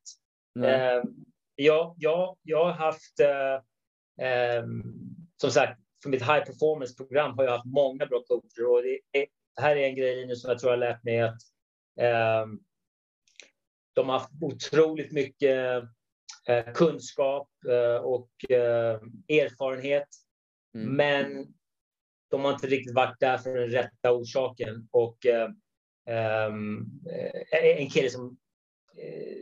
[0.58, 0.70] Mm.
[0.70, 1.04] Eh,
[1.64, 3.60] jag, jag, jag har haft eh,
[4.20, 4.82] Um,
[5.36, 9.00] som sagt, för mitt high performance program har jag haft många bra coacher och det,
[9.12, 9.26] det
[9.62, 11.40] här är en grej nu som jag tror jag har lärt mig att
[12.44, 12.60] um,
[13.92, 15.82] de har haft otroligt mycket
[16.50, 20.08] uh, kunskap uh, och uh, erfarenhet.
[20.74, 20.96] Mm.
[20.96, 21.54] Men
[22.30, 24.88] de har inte riktigt varit där för den rätta orsaken.
[24.90, 25.18] Och
[26.46, 26.90] um,
[27.52, 28.38] en kille som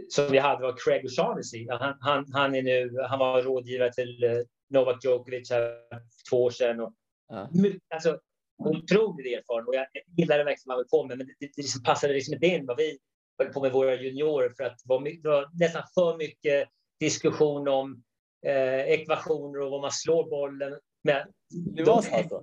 [0.09, 1.67] som vi hade var Craig O'Shaughnessy.
[1.71, 6.51] Han, han, han, är nu, han var rådgivare till Novak Djokovic här för två år
[6.51, 6.81] sedan.
[6.81, 6.93] Och,
[7.29, 7.49] ja.
[7.95, 8.19] alltså,
[8.59, 11.19] otroligt erfaren och jag gillade verkligen vad han höll på med.
[11.19, 12.99] Men det, det liksom passade liksom inte in vad vi
[13.39, 16.69] höll på med våra juniorer för att det var, det var nästan för mycket
[17.01, 18.03] diskussion om
[18.47, 21.27] eh, ekvationer och vad man slår bollen med.
[21.51, 22.43] Det var så alltså?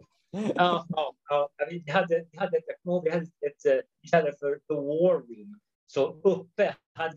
[0.55, 2.61] Ja, ja, ja, vi hade, vi hade,
[3.03, 5.59] vi hade ett, eh, vi kallade det för the war room.
[5.87, 7.15] Så uppe hade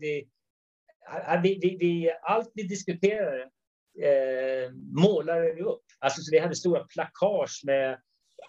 [1.41, 3.41] vi, vi, vi, allt vi diskuterade
[4.01, 5.83] eh, målade vi upp.
[5.99, 7.91] Alltså, så vi hade stora plakage med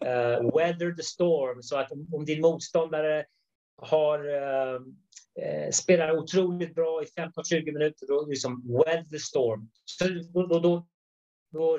[0.05, 3.25] eh, “Weather the storm” så att om, om din motståndare
[3.77, 4.81] har eh,
[5.45, 9.71] eh spelar otroligt bra i 15-20 minuter, då liksom “Weather the storm”.
[9.85, 10.87] Så då, då, då,
[11.53, 11.79] då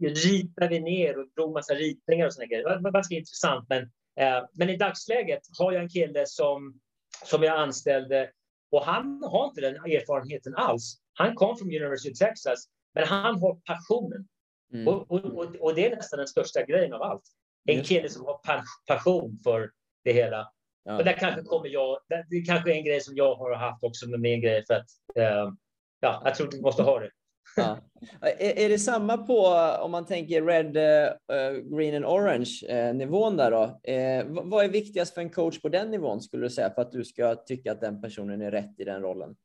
[0.00, 2.76] ritar vi ner och drog massa ritningar och såna grejer.
[2.76, 3.66] Det var ganska intressant.
[3.68, 3.82] Men,
[4.20, 6.80] eh, men i dagsläget har jag en kille som,
[7.24, 8.30] som jag anställde
[8.74, 10.98] och han har inte den erfarenheten alls.
[11.12, 14.28] Han kom från University of Texas men han har passionen.
[14.72, 14.88] Mm.
[14.88, 17.22] Och, och, och, det är nästan den största grejen av allt.
[17.64, 18.40] En kille som har
[18.86, 19.70] passion för
[20.04, 20.50] det hela.
[20.84, 20.98] Ja.
[20.98, 21.98] Och där kanske kommer jag,
[22.30, 24.86] det kanske är en grej som jag har haft också med min grej för att
[25.18, 25.54] uh,
[26.00, 27.10] ja, jag tror att du måste ha det.
[27.56, 27.78] Ja.
[28.20, 29.46] Är, är, det samma på
[29.82, 33.62] om man tänker red, uh, green and orange uh, nivån där då?
[33.64, 36.92] Uh, vad är viktigast för en coach på den nivån skulle du säga för att
[36.92, 39.36] du ska tycka att den personen är rätt i den rollen?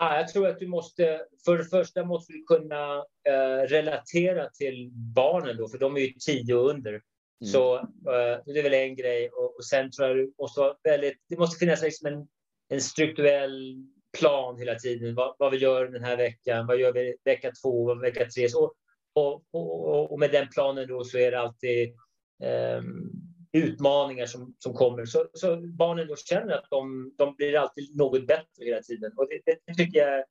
[0.00, 2.96] Ja, jag tror att du måste, för det första måste du kunna
[3.28, 6.90] eh, relatera till barnen då, för de är ju tio och under.
[6.90, 7.52] Mm.
[7.52, 9.28] Så eh, det är väl en grej.
[9.28, 12.28] Och, och sen tror jag du måste vara väldigt, det måste finnas liksom en,
[12.68, 13.86] en strukturell
[14.18, 15.14] plan hela tiden.
[15.14, 18.48] Vad, vad, vi gör den här veckan, vad gör vi vecka två, vecka tre.
[18.48, 18.74] Så,
[19.12, 21.94] och, och, och, med den planen då så är det alltid
[22.78, 23.10] um,
[23.52, 25.04] utmaningar som, som kommer.
[25.04, 29.12] Så, så barnen då känner att de, de blir alltid något bättre hela tiden.
[29.16, 30.24] Och det, det tycker jag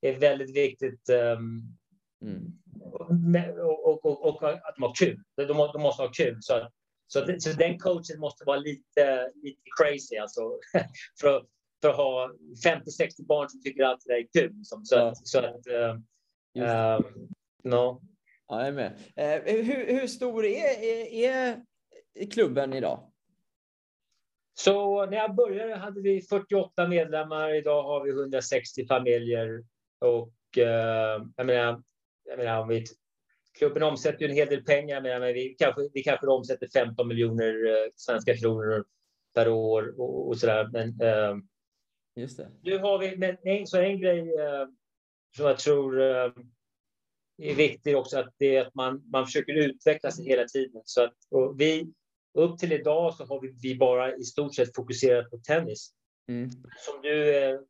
[0.00, 1.08] är väldigt viktigt.
[1.08, 1.76] Um,
[2.22, 2.52] mm.
[3.60, 5.20] och, och, och, och, att de har kul.
[5.36, 6.38] De, de måste ha kul.
[6.40, 6.68] Så,
[7.06, 10.58] så, så den coachen måste vara lite, lite crazy alltså,
[11.20, 11.46] för,
[11.84, 12.30] för att ha
[12.64, 14.52] 50-60 barn som tycker att det är kul.
[14.56, 14.84] Liksom.
[14.84, 15.14] Så, ja.
[15.14, 15.90] så att, uh,
[16.64, 17.28] um,
[17.64, 18.02] no.
[18.48, 18.92] Ja, jag är med.
[19.16, 21.62] Eh, hur, hur stor är, är,
[22.14, 23.10] är klubben idag?
[24.54, 27.54] Så när jag började hade vi 48 medlemmar.
[27.54, 29.64] Idag har vi 160 familjer.
[29.98, 31.82] Och eh, jag menar,
[32.24, 32.84] jag menar om vi
[33.58, 37.66] klubben omsätter ju en hel del pengar, men vi kanske, vi kanske omsätter 15 miljoner
[37.66, 38.84] eh, svenska kronor
[39.34, 40.68] per år och, och där.
[40.72, 41.36] Men eh,
[42.16, 42.50] Just det.
[42.62, 44.66] nu har vi, men en, så en grej eh,
[45.36, 46.32] som jag tror eh,
[47.42, 50.82] är viktig också, att det är att man, man försöker utveckla sig hela tiden.
[50.84, 51.14] Så att,
[51.58, 51.92] vi,
[52.34, 55.94] upp till idag så har vi, vi bara i stort sett fokuserat på tennis.
[56.28, 56.50] Mm.
[56.76, 57.60] Som du är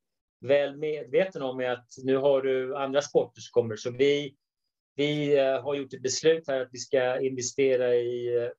[0.40, 3.76] väl medveten om är att nu har du andra sporter som kommer.
[3.76, 4.36] Så vi,
[4.94, 8.50] vi eh, har gjort ett beslut här att vi ska investera i eh,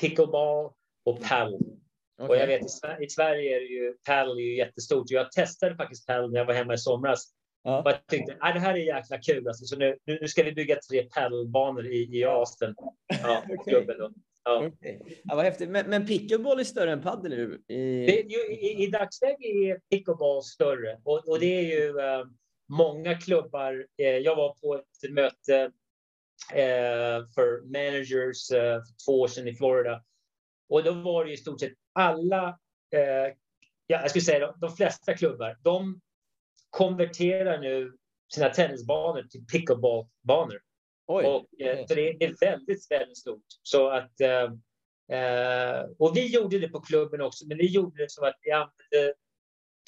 [0.00, 0.72] pickleball
[1.04, 1.58] och paddle.
[2.28, 5.10] Och jag vet i, Sver- i Sverige är det ju paddle är ju jättestort.
[5.10, 7.32] Jag testade faktiskt paddle när jag var hemma i somras.
[7.62, 7.82] Ja.
[7.82, 9.48] Och jag tyckte att det här är jäkla kul.
[9.48, 12.74] Alltså, så nu, nu ska vi bygga tre paddlebanor i, i Austin.
[13.22, 13.42] Ja,
[13.98, 14.12] då.
[14.44, 14.66] Ja.
[14.66, 15.20] Okej.
[15.24, 15.68] Ja, vad häftigt.
[15.68, 17.74] Men, men pickleball är större än padel nu?
[17.74, 17.76] I...
[17.76, 22.26] I, I dagsläget är pickleball större och, och det är ju eh,
[22.68, 23.86] många klubbar.
[23.98, 25.56] Eh, jag var på ett möte
[26.52, 30.04] eh, för managers eh, för två år sedan i Florida
[30.68, 32.58] och då var det i stort sett alla,
[32.94, 33.34] eh,
[33.86, 36.00] ja, jag skulle säga de, de flesta klubbar, de
[36.70, 37.92] konverterar nu
[38.34, 40.60] sina tennisbanor till pickleballbanor.
[41.06, 41.24] Oj.
[41.24, 43.44] Och, eh, så det är, väldigt, väldigt stort.
[43.62, 44.52] Så att, eh,
[45.18, 48.50] eh, och vi gjorde det på klubben också, men vi gjorde det så att vi
[48.50, 49.14] använde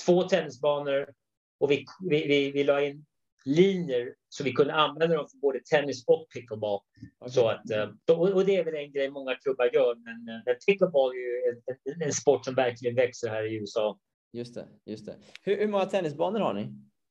[0.07, 1.15] två tennisbanor
[1.59, 3.07] och vi, vi, vi, vi la in
[3.45, 6.81] linjer så vi kunde använda dem för både tennis och pickleball.
[7.19, 7.33] Okej.
[7.33, 10.57] Så att, eh, och, det är väl en grej många klubbar gör, men, eh, men
[10.67, 13.99] pickleball är ju en, en, sport som verkligen växer här i USA.
[14.33, 14.69] Just det.
[14.85, 15.17] Just det.
[15.43, 16.69] Hur, hur många tennisbanor har ni?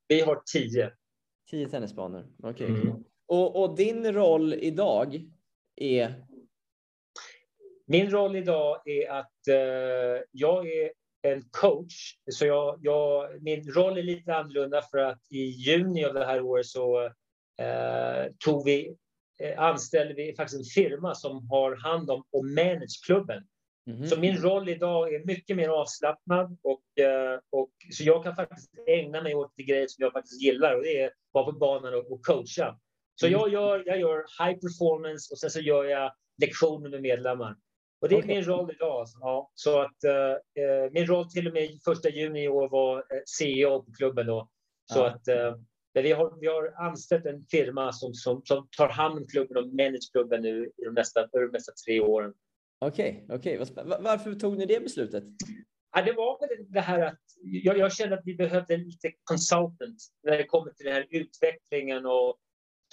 [0.08, 0.92] Vi har tio.
[1.52, 2.28] Tio tennisbanor.
[2.44, 2.68] Okej.
[2.68, 3.04] Mm.
[3.28, 5.22] Och, och din roll idag
[5.76, 6.26] är?
[7.86, 10.92] Min roll idag är att eh, jag är
[11.24, 11.94] en coach.
[12.32, 16.42] Så jag, jag, min roll är lite annorlunda för att i juni av det här
[16.42, 17.04] året så
[17.60, 18.96] eh, tog vi,
[19.40, 23.44] eh, anställde vi faktiskt en firma som har hand om och manage klubben.
[23.86, 24.08] Mhm.
[24.08, 28.72] Så min roll idag är mycket mer avslappnad och, eh, och så jag kan faktiskt
[28.88, 31.52] ägna mig åt de grejer som jag faktiskt gillar och det är att vara på
[31.52, 32.80] banan och, och coacha.
[33.16, 33.40] Så Mm.
[33.40, 37.56] jag, gör, jag gör high performance och sen så gör jag lektioner med medlemmar.
[38.04, 38.36] Och det är Okej.
[38.36, 39.08] min roll idag.
[39.22, 42.98] Ja, så att eh, eh, min roll till och med första juni i år var
[42.98, 44.50] eh, CEO på klubben då.
[44.94, 45.10] Så Ja.
[45.10, 45.56] att eh,
[45.94, 49.68] vi har, vi har anställt en firma som, som, som tar hand om klubben och
[49.68, 52.34] manage klubben nu i de nästa, de nästa tre åren.
[52.86, 55.24] Okej, spä- va- Varför tog ni det beslutet?
[55.96, 59.98] Ja, det var väl det här att jag, jag kände att vi behövde lite consultant
[60.24, 62.38] när det kommer till den här utvecklingen och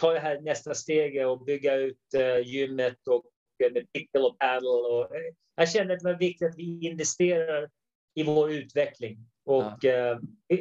[0.01, 3.25] ta det här nästa steg och bygga ut eh, gymmet och
[3.61, 4.69] med pickle och paddle.
[4.69, 5.23] Och, eh,
[5.57, 7.69] jag kände att det var viktigt att vi investerar
[8.15, 9.19] i vår utveckling.
[9.45, 10.19] Och, eh,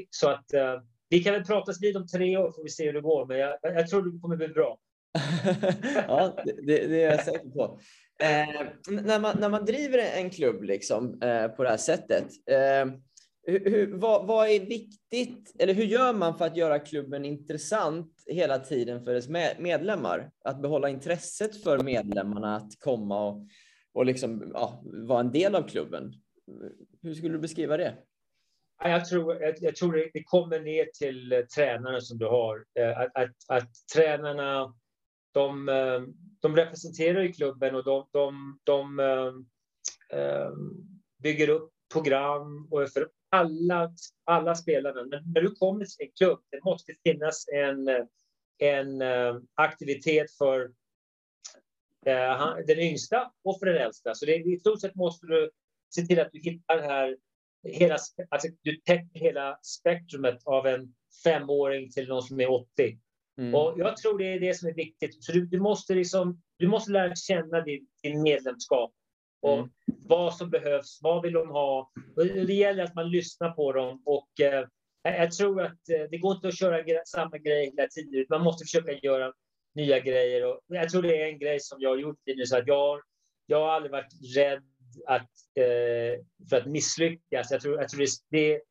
[0.10, 2.94] så att eh, vi kan väl pratas vid om tre år får vi se hur
[2.94, 4.80] det går, men jag, jag tror det kommer bli bra.
[6.08, 7.80] ja, det, det är jag säker på.
[8.24, 12.94] Eh, när, man, när man driver en klubb liksom, eh, på det här sättet, eh,
[13.50, 18.24] hur, hur, vad, vad är viktigt, eller hur gör man för att göra klubben intressant
[18.26, 20.32] hela tiden för dess medlemmar?
[20.44, 23.48] Att behålla intresset för medlemmarna att komma och,
[23.94, 26.14] och liksom, ja, vara en del av klubben.
[27.02, 27.98] Hur skulle du beskriva det?
[28.84, 32.66] Jag tror, jag, jag tror det, kommer ner till eh, tränarna som du har.
[32.80, 34.74] Eh, att, att, att tränarna,
[35.34, 36.02] de, eh,
[36.40, 39.46] de representerar ju klubben och de, de, de
[41.24, 43.92] bygger upp program och för alla,
[44.24, 45.04] alla spelarna.
[45.04, 47.88] Men när du kommer till en klubb, det måste finnas en,
[48.58, 50.72] en eh, aktivitet för
[52.06, 54.16] eh, den yngsta och för den äldsta.
[54.16, 55.50] Så det, i stort sett måste du
[55.96, 57.18] se till att du hittar det här
[57.64, 57.98] hela,
[58.30, 63.00] alltså, du täcker hela spektrumet av en femåring till någon som är 80.
[63.38, 63.56] Mm.
[63.56, 65.24] Och jag tror det är det som är viktigt.
[65.24, 68.94] Så du, du, måste, liksom, du måste lära känna din, din medlemskap
[69.42, 69.70] och Mm.
[70.08, 71.92] vad som behövs, vad vill de ha.
[72.16, 74.02] Och det gäller att man lyssnar på dem.
[74.06, 74.66] Och, eh,
[75.04, 78.26] jag- tror att eh, det går inte att köra gre- samma grej hela tiden.
[78.30, 79.34] Man måste försöka göra
[79.76, 80.46] nya grejer.
[80.46, 82.46] Och jag tror det är en grej som jag har gjort nu.
[82.46, 83.02] Så att jag,
[83.46, 84.64] jag har aldrig varit rädd
[85.08, 87.52] att, eh, för att misslyckas.
[87.52, 88.00] Jag tror, jag tror
[88.30, 88.62] det,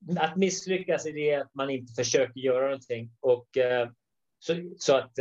[0.00, 3.10] det, att misslyckas är det att man inte försöker göra någonting.
[3.20, 3.88] Och, eh,
[4.38, 5.18] så, så att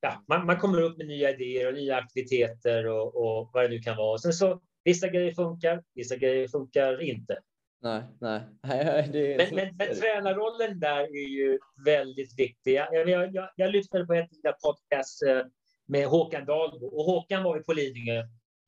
[0.00, 3.68] ja, man, man kommer upp med nya idéer och nya aktiviteter och, och vad det
[3.68, 4.12] nu kan vara.
[4.12, 7.38] Och sen så, vissa grejer funkar, vissa grejer funkar inte.
[7.80, 8.40] Nej, nej.
[8.62, 9.36] nej det är...
[9.36, 12.74] Men, men, men tränarrollen där är ju väldigt viktig.
[12.74, 15.42] Jag, jag, jag, jag lyssnade på ett där podcast eh,
[15.86, 18.22] med Håkan Dahlbo och Håkan var ju på Lidingö.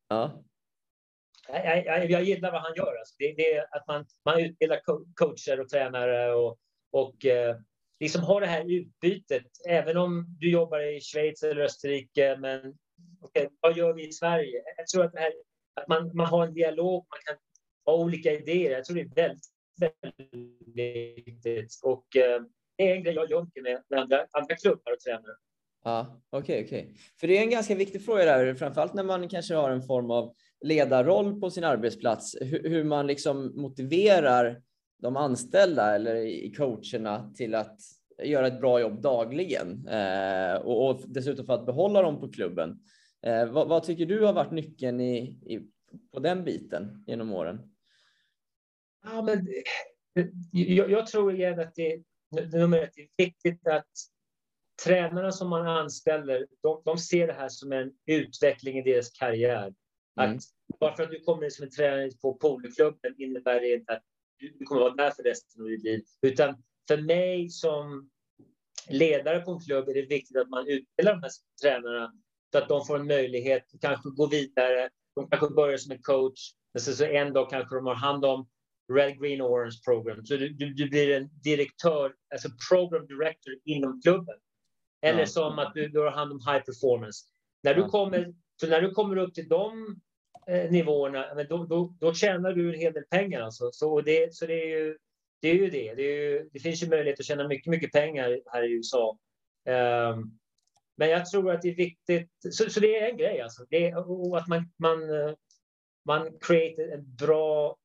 [0.09, 0.43] Ja.
[1.47, 2.95] Jag, jag, jag gillar vad han gör.
[2.99, 3.15] Alltså.
[3.17, 6.57] Det, det är att man, man utbildar co- coacher och tränare och,
[6.91, 7.55] och eh,
[8.01, 12.77] liksom ha det här utbytet, även om du jobbar i Schweiz eller Österrike, men
[13.21, 14.63] okay, vad gör vi i Sverige?
[14.77, 15.33] Jag tror att, här,
[15.81, 17.35] att man, man har en dialog, man kan
[17.85, 18.71] ha olika idéer.
[18.71, 19.45] Jag tror det är väldigt,
[19.79, 21.79] väldigt viktigt.
[21.83, 22.41] Och eh,
[22.77, 25.35] det är en grej jag gör mycket med, med andra, andra klubbar och tränare.
[25.83, 26.81] Ja, okej, okay, okej.
[26.81, 26.95] Okay.
[27.19, 30.11] För det är en ganska viktig fråga där, framförallt när man kanske har en form
[30.11, 34.61] av ledarroll på sin arbetsplats, hur, hur man liksom motiverar
[35.01, 37.79] de anställda eller i coacherna till att
[38.23, 42.79] göra ett bra jobb dagligen eh, och, och, dessutom för att behålla dem på klubben.
[43.21, 45.59] Eh, vad, vad, tycker du har varit nyckeln i, i,
[46.13, 47.71] på den biten genom åren?
[49.03, 49.47] Ja, men,
[50.51, 52.03] jag, jag tror igen att det,
[52.53, 53.89] nummer ett, det är viktigt att
[54.83, 59.73] tränarna som man anställer, de, de ser det här som en utveckling i deras karriär.
[60.21, 60.35] Mm.
[60.35, 60.41] Att
[60.79, 64.03] bara för att du kommer in som en tränare på poloklubben innebär det inte att
[64.59, 66.03] du kommer vara där för resten av ditt liv.
[66.21, 68.09] Utan för mig som
[68.89, 72.13] ledare på en klubb är det viktigt att man utbildar de här tränarna
[72.51, 74.89] så att de får en möjlighet att kanske gå vidare.
[75.15, 78.47] De kanske börjar som en coach, men så en dag kanske de har hand om
[78.93, 80.25] Red, Green, Orange program.
[80.25, 84.35] Så du, du, du blir en direktör, alltså program director inom klubben.
[85.01, 87.25] Eller som att du, du har hand om high performance.
[87.63, 89.95] När du, kommer, så när du kommer upp till de
[90.47, 93.41] eh, nivåerna, men då, då, då tjänar du en hel del pengar.
[93.41, 93.71] Alltså.
[93.71, 94.97] Så, det, så det, är ju,
[95.41, 95.93] det är ju det.
[95.93, 99.17] Det, är ju, det finns ju möjlighet att tjäna mycket, mycket pengar här i USA.
[99.65, 100.31] Um, ehm,
[100.97, 102.29] men jag tror att det är viktigt.
[102.51, 103.65] Så, så det är en grej alltså.
[103.69, 105.33] Det och att man, man, eh,
[106.05, 107.77] man create en bra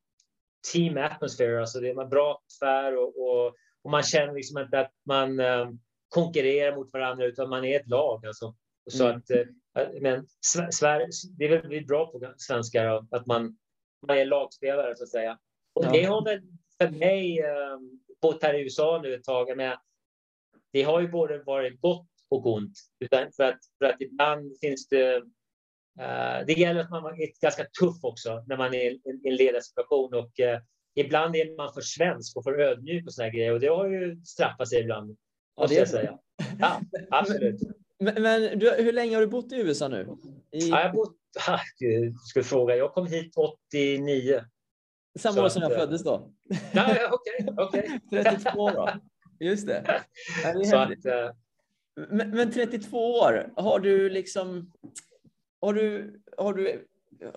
[0.73, 4.81] team atmosphere, alltså det är en bra atmosfär och, och, och man känner liksom inte
[4.81, 8.27] att man um, konkurrerar mot varandra utan man är ett lag.
[8.27, 8.55] Alltså.
[8.91, 9.17] Så mm.
[9.17, 10.27] att, uh, men
[10.73, 13.59] Sverige, det är väl vi bra på svenskar, att man,
[14.07, 15.39] man är lagspelare så att säga.
[15.75, 16.43] Och det har väl
[16.79, 19.79] för mig, um, bott här i USA nu ett tag, med,
[20.73, 22.79] det har ju både varit gott och ont.
[23.01, 25.23] Utan för, att, för att ibland finns det
[26.01, 30.15] Uh, det gäller att man är ganska tuff också när man är i en ledarsituation
[30.15, 30.61] och uh,
[30.95, 34.21] ibland är man för svensk och för ödmjuk och såna grejer och det har ju
[34.25, 35.17] straffat sig ibland.
[35.57, 36.19] Ja, det jag säga.
[36.59, 37.61] Ja, absolut.
[37.99, 40.17] Men, men du, hur länge har du bott i USA nu?
[40.51, 40.69] I...
[40.69, 41.17] Ja, jag har bott,
[41.49, 44.45] ah, du ska fråga, jag kom hit 89.
[45.19, 46.33] Samma år som jag föddes då?
[46.73, 47.55] Ja, okej.
[47.57, 48.23] Okay, okay.
[48.23, 48.89] 32 då.
[49.41, 50.03] Just det.
[50.55, 51.33] det så att, uh...
[52.11, 54.73] men, men 32 år, har du liksom
[55.61, 56.87] har du, har du,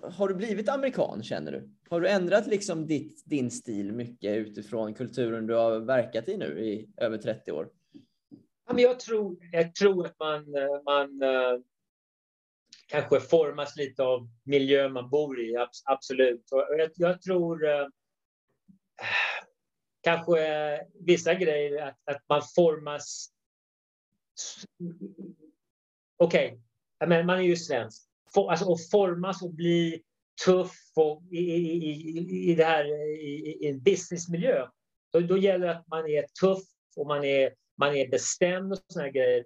[0.02, 1.70] har du blivit amerikan känner du?
[1.90, 6.60] Har du ändrat liksom ditt, din stil mycket utifrån kulturen du har verkat i nu
[6.60, 7.68] i över 30 år?
[8.70, 11.60] Ja, men jag, tror, jag tror att man, eh, man eh,
[12.86, 16.52] kanske formas lite av miljön man bor i, absolut.
[16.52, 17.86] Och jag, jag tror eh,
[20.00, 23.30] kanske vissa grejer, att, att man formas...
[26.16, 26.60] Okej,
[27.04, 27.22] okay.
[27.24, 30.02] man är ju svensk for, alltså, att formas och bli
[30.44, 34.66] tuff och i, i, i, i det här i, i en businessmiljö.
[35.12, 36.64] Då, då gäller det att man är tuff
[36.96, 39.44] och man är, man är bestämd och såna grejer.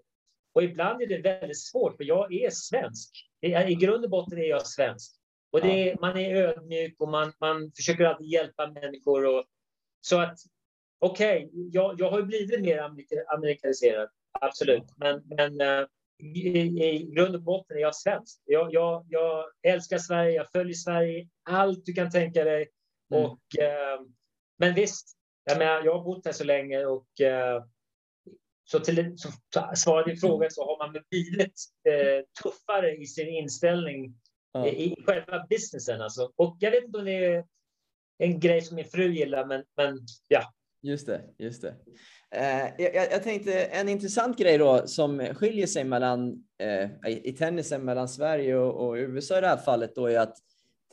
[0.55, 3.11] Och ibland är det väldigt svårt, för jag är svensk.
[3.41, 5.13] I grund och botten är jag svensk.
[5.53, 9.27] Och det är, man är ödmjuk och man, man försöker alltid hjälpa människor.
[9.27, 9.45] Och,
[10.01, 10.39] så att,
[10.99, 12.79] okej, okay, jag, jag har blivit mer
[13.35, 14.09] amerikaniserad,
[14.41, 14.85] absolut.
[14.97, 15.87] Men, men eh,
[16.19, 18.43] i, i grund och botten är jag svensk.
[18.45, 22.69] Jag, jag, jag, älskar Sverige, jag följer Sverige, allt du kan tänka dig.
[23.15, 23.25] Mm.
[23.25, 24.01] Och, eh,
[24.59, 27.65] men visst, jag, menar, jag har bott här så länge och eh,
[28.65, 29.29] så till så
[29.75, 31.55] svaret din fråga så har man blivit
[31.89, 34.15] eh, tuffare i sin inställning
[34.53, 34.67] ja.
[34.67, 36.01] i, i själva businessen.
[36.01, 36.33] Alltså.
[36.37, 37.45] Och jag vet inte om det är
[38.19, 39.99] en grej som min fru gillar, men, men
[40.29, 40.53] ja.
[40.83, 41.75] Just det, just det.
[42.31, 47.85] Eh, jag, jag, tänkte en intressant grej då som skiljer sig mellan eh, i tennisen
[47.85, 50.37] mellan Sverige och, och, USA i det här fallet då är att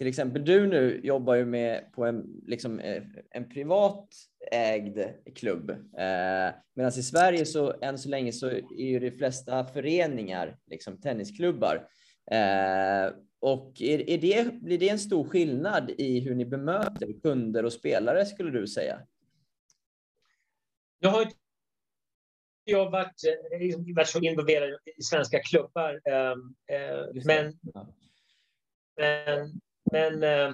[0.01, 4.07] till exempel du nu jobbar ju med på en, liksom, eh, en privat
[4.51, 4.99] ägd
[5.35, 5.69] klubb.
[5.69, 11.01] Eh, Medan i Sverige så än så länge så är ju de flesta föreningar liksom
[11.01, 11.87] tennisklubbar.
[12.31, 17.65] Eh, och är, är det, blir det en stor skillnad i hur ni bemöter kunder
[17.65, 19.01] och spelare skulle du säga?
[20.99, 21.27] Jag har
[22.63, 26.01] jag varit, eh, varit så involverad i svenska klubbar.
[26.05, 27.59] Ehm, eh, men,
[28.97, 29.61] men,
[29.91, 30.53] men äh,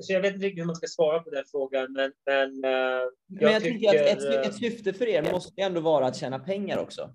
[0.00, 1.92] så jag vet inte riktigt hur man ska svara på den frågan.
[1.92, 5.80] Men, men, jag, men jag tycker, tycker att ett, ett syfte för er måste ändå
[5.80, 7.14] vara att tjäna pengar också.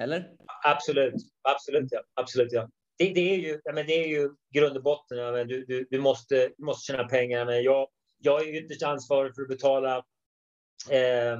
[0.00, 0.30] Eller?
[0.64, 2.02] Absolut, absolut, ja.
[2.14, 2.68] Absolut, ja.
[2.98, 5.18] Det, det, är ju, men det är ju grund och botten.
[5.18, 7.44] Ja, men du, du, du, måste, du måste tjäna pengar.
[7.44, 7.88] Men jag,
[8.18, 9.96] jag är ytterst ansvarig för att betala
[10.90, 11.38] eh,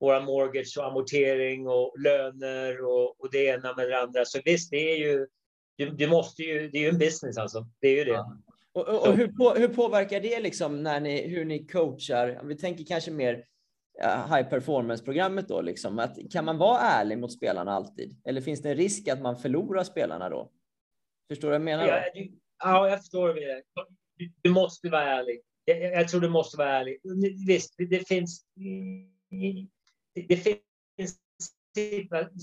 [0.00, 4.24] våra mortgage och amortering och löner och, och det ena med det andra.
[4.24, 5.26] Så visst, det är ju,
[5.76, 7.66] du, du måste ju, det är ju en business alltså.
[7.80, 8.10] Det är ju det.
[8.10, 8.36] Ja.
[8.72, 12.40] Och, och, och hur, på, hur, påverkar det liksom när ni, hur ni coachar?
[12.44, 13.44] Vi tänker kanske mer
[14.02, 15.98] high performance-programmet då, liksom.
[15.98, 18.16] Att, kan man vara ärlig mot spelarna alltid?
[18.24, 20.50] Eller finns det en risk att man förlorar spelarna då?
[21.28, 21.86] Förstår du vad jag menar?
[21.86, 22.24] Ja,
[22.64, 23.62] ja jag förstår det.
[24.16, 25.40] Du, du måste vara ärlig.
[25.64, 27.00] Jag, jag, tror du måste vara ärlig.
[27.46, 28.44] Visst, det, det finns
[30.14, 31.18] det, det finns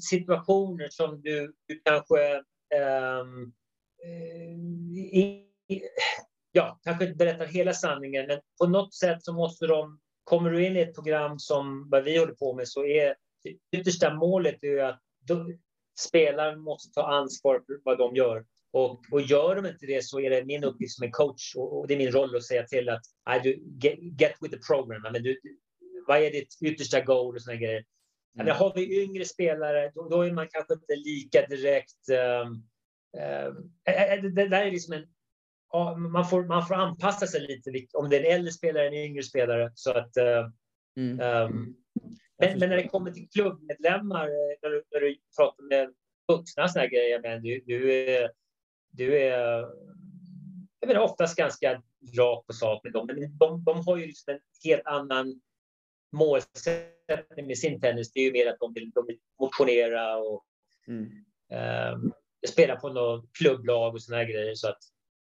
[0.10, 2.44] situationer som du, du kanske
[2.76, 3.54] Ehm,
[4.04, 4.52] eh,
[5.22, 5.48] i,
[6.52, 10.00] ja, kanske inte berättar hela sanningen, men på något sätt så måste de...
[10.24, 13.78] Kommer du in i ett program som vad vi håller på med så är det
[13.78, 15.60] yttersta målet är att de,
[16.00, 18.46] spelaren måste ta ansvar för vad de gör.
[18.72, 21.80] Och, och gör de inte det så är det min uppgift som en coach och,
[21.80, 23.04] och det är min roll att säga till att
[23.44, 25.02] du, get, get with the program.
[25.02, 25.40] Men du,
[26.08, 27.84] vad är ditt yttersta goal och sådana grejer.
[28.36, 28.46] Mm.
[28.46, 32.10] Men har vi yngre spelare, då, då, är man kanske inte lika direkt...
[32.46, 32.68] Um,
[34.36, 35.08] det, där är liksom en...
[36.12, 39.04] man, får, man får anpassa sig lite om det är en äldre spelare eller en
[39.04, 39.72] yngre spelare.
[39.76, 40.50] Så att, uh,
[40.98, 41.20] mm.
[41.20, 41.76] um,
[42.40, 44.28] men, men, när det kommer till klubbmedlemmar,
[44.62, 45.94] när du, när du pratar med
[46.28, 48.32] vuxna såna grejer, men du, du är,
[48.92, 49.66] du är
[50.82, 51.82] jag menar, oftast ganska
[52.18, 55.42] rak på sak med dem, men de, de har ju liksom en helt annan
[56.12, 60.46] målsättning med sin tennis det är ju mer att de vill, de vill motionera och
[60.88, 61.04] mm.
[61.94, 62.14] um,
[62.48, 64.56] spela på något klubblag och såna grejer.
[64.56, 64.78] Så att...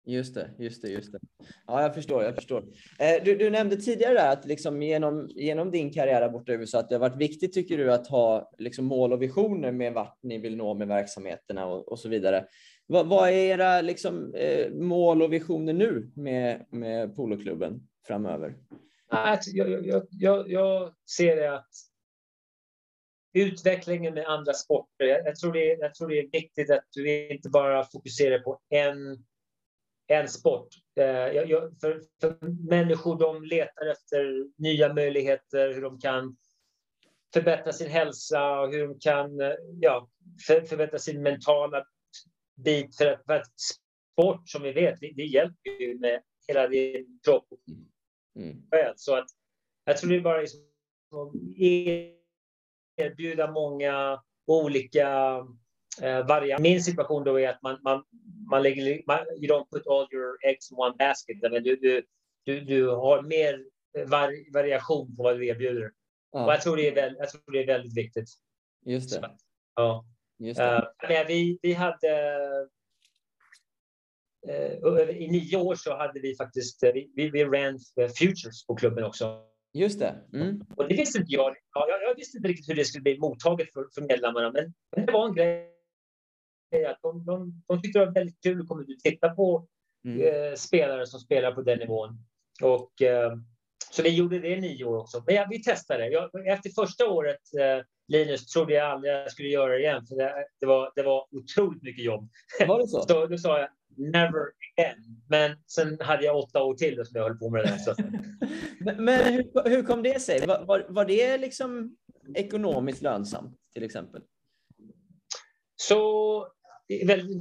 [0.08, 1.18] Just det, just det, just det.
[1.66, 2.64] Ja, jag förstår, jag förstår.
[2.98, 6.88] Eh, du, du, nämnde tidigare att liksom genom, genom din karriär borta i USA att
[6.88, 10.38] det har varit viktigt, tycker du, att ha liksom mål och visioner med vart ni
[10.38, 12.46] vill nå med verksamheterna och, och så vidare.
[12.86, 18.54] Vad, vad är era liksom, eh, mål och visioner nu med, med poloklubben framöver?
[19.08, 21.70] Alltså, jag, jag, jag, jag ser det att
[23.36, 25.04] utvecklingen med andra sporter.
[25.04, 28.60] Jag, jag, tror det, jag tror det är viktigt att du inte bara fokuserar på
[28.68, 29.24] en,
[30.06, 30.68] en sport.
[31.00, 32.36] Eh, jag, jag, för, för
[32.68, 36.36] människor de letar efter nya möjligheter, hur de kan
[37.32, 40.08] förbättra sin hälsa och hur de kan eh, ja,
[40.46, 41.84] för, förbättra sin mentala
[42.64, 42.96] bit.
[42.96, 43.60] För att, för att
[44.12, 47.86] sport, som vi vet, det, det hjälper ju med hela din kropp mm.
[48.36, 48.62] Mm.
[48.96, 49.26] Så att
[49.84, 50.60] jag tror det är bara liksom
[52.96, 55.36] erbjuda många olika
[56.02, 56.62] eh, varianter.
[56.62, 58.04] Min situation då är att man, man,
[58.50, 61.36] man lägger, man, you don't put all your eggs in one basket.
[61.42, 62.06] Men du, du,
[62.44, 63.64] du, du har mer
[64.06, 65.92] var, variation på vad du erbjuder.
[66.32, 66.46] Ja.
[66.46, 68.28] Och jag tror, det är väldigt, jag tror det är väldigt viktigt.
[68.86, 69.20] Just det.
[69.20, 69.36] Så,
[69.74, 70.04] ja.
[70.38, 71.20] Just det.
[71.22, 72.75] Uh, vi, vi hade Eh,
[75.10, 77.78] I nio år så hade vi faktiskt, eh, vi, vi ran
[78.18, 79.42] Futures på klubben också.
[79.74, 80.14] Just det.
[80.32, 80.62] Mm.
[80.76, 81.56] Och det visste inte jag.
[81.74, 84.74] Ja, jag, jag, visste inte riktigt hur det skulle bli mottaget för, för medlemmarna, men,
[84.96, 85.72] men det var en grej.
[86.86, 89.68] Att de, de, de tyckte det var väldigt kul att komma ut och titta på
[90.04, 90.20] mm.
[90.20, 92.18] eh, spelare som spelar på den nivån.
[92.62, 93.32] Och, eh,
[93.90, 95.22] så vi gjorde det i nio år också.
[95.26, 96.08] Men ja, vi testade.
[96.08, 100.06] Jag, efter första året, eh, Linus, trodde jag aldrig jag skulle göra det igen.
[100.06, 102.28] För det, det, var, det var otroligt mycket jobb.
[102.66, 103.02] Var det så?
[103.08, 104.42] så då sa jag, never
[104.76, 105.22] again.
[105.28, 107.78] Men sen hade jag åtta år till som jag höll på med det.
[107.78, 107.94] Så.
[109.02, 110.46] men, hur, hur, kom det sig?
[110.46, 111.96] Var, var, var, det liksom
[112.34, 114.22] ekonomiskt lönsamt till exempel?
[115.76, 116.48] Så
[116.88, 117.36] det är en väldigt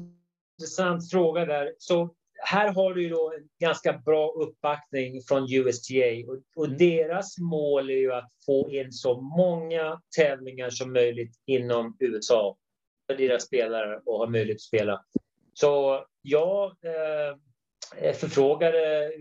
[0.60, 1.74] intressant fråga där.
[1.78, 5.93] Så här har du då en ganska bra uppbackning från USTA
[6.28, 6.78] och, och mm.
[6.78, 12.58] deras mål är ju att få in så många tävlingar som möjligt inom USA
[13.08, 15.06] för deras spelare och ha möjlighet att spela.
[15.53, 16.76] Så Eh, jag
[17.97, 19.11] eh, förfrågade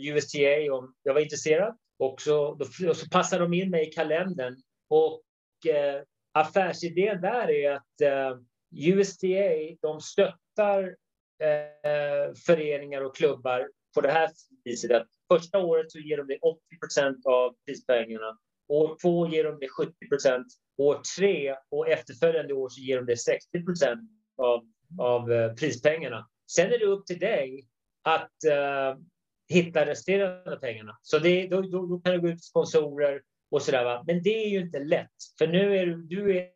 [0.00, 4.56] USTA om jag var intresserad och så, då, så passade de in mig i kalendern.
[4.88, 5.22] Och
[5.66, 6.02] eh,
[6.32, 8.38] affärsidén där är att eh,
[8.70, 10.96] USTA de stöttar
[11.42, 14.30] eh, föreningar och klubbar på det här
[14.64, 18.38] viset att första året så ger de dig 80 procent av prispengarna.
[18.68, 20.46] År två ger de dig 70 procent.
[20.76, 24.64] År tre och efterföljande år så ger de dig 60 procent av
[24.98, 26.28] av eh, prispengarna.
[26.50, 27.66] Sen är det upp till dig
[28.02, 29.00] att uh,
[29.48, 30.98] hitta resterande pengarna.
[31.02, 33.84] Så det, då, då, då kan du gå ut sponsorer och sådär.
[33.84, 34.04] Va?
[34.06, 36.48] Men det är ju inte lätt, för nu är du, du, är,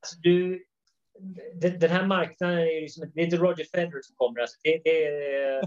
[0.00, 0.64] alltså du
[1.54, 4.40] den här marknaden är liksom, det är inte Roger Federer som kommer.
[4.40, 5.62] Alltså det, det, är,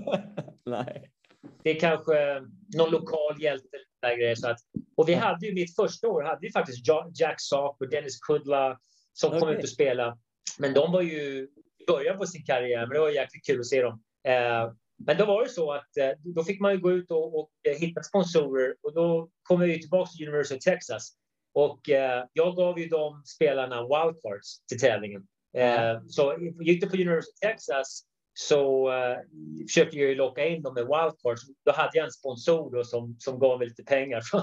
[0.69, 1.11] Nej.
[1.63, 2.41] det är kanske
[2.77, 3.67] någon lokal hjälte.
[4.01, 4.57] Där så att,
[4.97, 6.87] och vi hade ju mitt första år hade vi faktiskt
[7.19, 8.79] Jack Sock och Dennis Kudla
[9.13, 9.39] som okay.
[9.39, 10.17] kom ut och spelade.
[10.59, 11.47] Men de var ju
[11.93, 14.03] början på sin karriär, men det var jäkligt kul att se dem.
[14.27, 14.71] Eh,
[15.05, 17.51] men då var det så att eh, då fick man ju gå ut och, och
[17.79, 21.11] hitta sponsorer och då kom vi tillbaka till University of Texas.
[21.53, 25.27] Och eh, jag gav ju de spelarna wildcards till tävlingen.
[25.57, 29.17] Eh, så gick du på University of Texas så uh,
[29.67, 31.41] försökte jag ju locka in dem med wildcards.
[31.65, 34.41] Då hade jag en sponsor då som, som gav mig lite pengar från,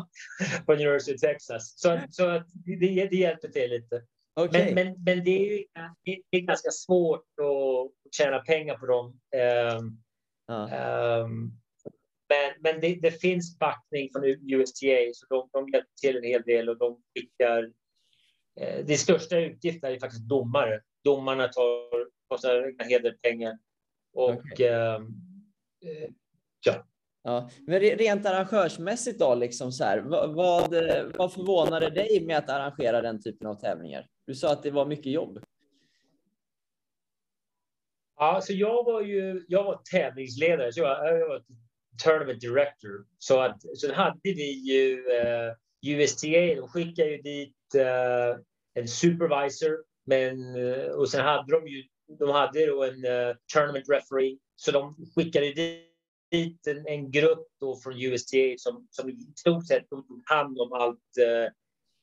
[0.66, 1.74] från University of Texas.
[1.76, 4.02] Så, så att det, det hjälpte till lite.
[4.40, 4.64] Okay.
[4.64, 5.64] Men, men, men det är ju
[6.30, 9.20] det är ganska svårt att tjäna pengar på dem.
[9.76, 10.02] Um,
[10.50, 11.20] uh.
[11.22, 11.60] um,
[12.28, 16.42] men men det, det, finns backning från USTA, så de, de hjälper till en hel
[16.42, 17.62] del och de skickar...
[18.60, 20.80] Uh, det största utgiften är faktiskt domare.
[21.04, 23.58] Domarna tar, kostar en hel del pengar.
[24.12, 24.66] Och okay.
[24.66, 25.02] Ehm,
[25.84, 26.10] eh,
[26.64, 26.86] ja.
[27.22, 30.74] Ja, men rent arrangörsmässigt då, liksom så här, vad, vad,
[31.16, 34.06] vad förvånade dig med att arrangera den typen av tävlingar?
[34.26, 35.44] Du sa att det var mycket jobb.
[38.18, 41.42] Ja, så jag var ju jag var tävlingsledare, så jag, jag var
[42.04, 43.06] tournament director.
[43.18, 45.52] Så, att, så hade vi ju eh,
[45.86, 48.40] USTA, de skickade ju dit eh,
[48.74, 51.84] en supervisor, men, eh, och sen hade de ju
[52.18, 55.52] de hade då en uh, tournament referee, så de skickade
[56.30, 60.72] dit en, en grupp då från USTA som, som i stort sett tog hand om
[60.72, 61.52] allt uh,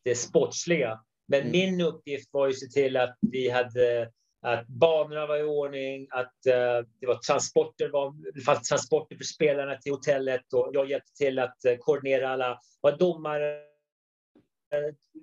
[0.04, 1.00] det sportsliga.
[1.28, 1.52] Men mm.
[1.52, 4.12] min uppgift var ju att se till att vi hade
[4.44, 9.24] att banorna var i ordning, att uh, det var transporter, var, det fanns transporter för
[9.24, 13.60] spelarna till hotellet och jag hjälpte till att uh, koordinera alla, var domare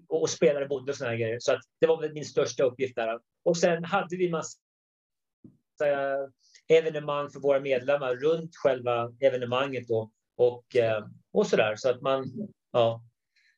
[0.08, 1.38] och, och spelare bodde och såna grejer.
[1.40, 3.18] Så att det var väl min största uppgift där.
[3.44, 4.58] Och sen hade vi massa
[6.68, 10.64] evenemang för våra medlemmar runt själva evenemanget då, och,
[11.32, 11.76] och så där.
[11.76, 12.24] Så att man,
[12.72, 13.02] ja.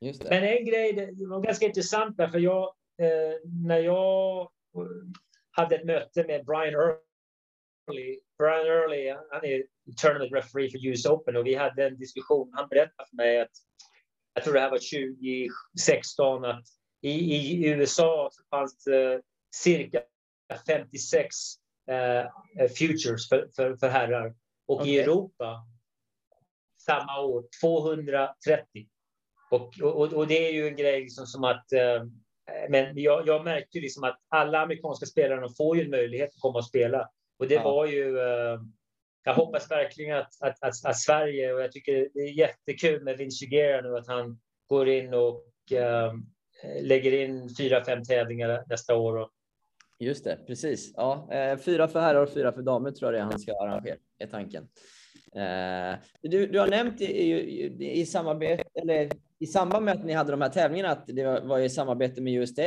[0.02, 4.50] Men en grej, det var ganska intressant för jag, eh, när jag
[5.50, 9.64] hade ett möte med Brian Early, Brian Early, han är
[9.96, 12.52] tournament referee för US Open och vi hade en diskussion.
[12.54, 13.50] Han berättade för mig att,
[14.34, 16.64] jag tror det här var 2016, att
[17.00, 19.22] i, i USA så fanns det
[19.54, 20.02] cirka
[20.66, 21.26] 56
[21.90, 24.34] eh, futures för, för, för herrar.
[24.66, 24.92] Och okay.
[24.92, 25.66] i Europa
[26.86, 28.88] samma år 230.
[29.52, 32.04] Och, och, och det är ju en grej liksom som att eh,
[32.68, 36.58] men jag, jag märkte liksom att alla amerikanska spelare får ju en möjlighet att komma
[36.58, 37.08] och spela.
[37.38, 37.62] Och det ja.
[37.62, 38.18] var ju...
[38.18, 38.60] Eh,
[39.24, 43.18] jag hoppas verkligen att, att, att, att, Sverige, och jag tycker det är jättekul med
[43.18, 46.12] Vince Gera nu, att han går in och eh,
[46.82, 49.28] lägger in fyra, fem tävlingar nästa år.
[49.98, 50.92] Just det, precis.
[50.96, 51.28] Ja,
[51.64, 54.26] fyra för herrar och fyra för damer tror jag det är han ska arrangera, är
[54.26, 54.68] tanken.
[56.22, 59.10] Du, du har nämnt i, i, i, samarbete, eller
[59.42, 62.34] i samband med att ni hade de här tävlingarna att det var, i samarbete med
[62.34, 62.62] USDA.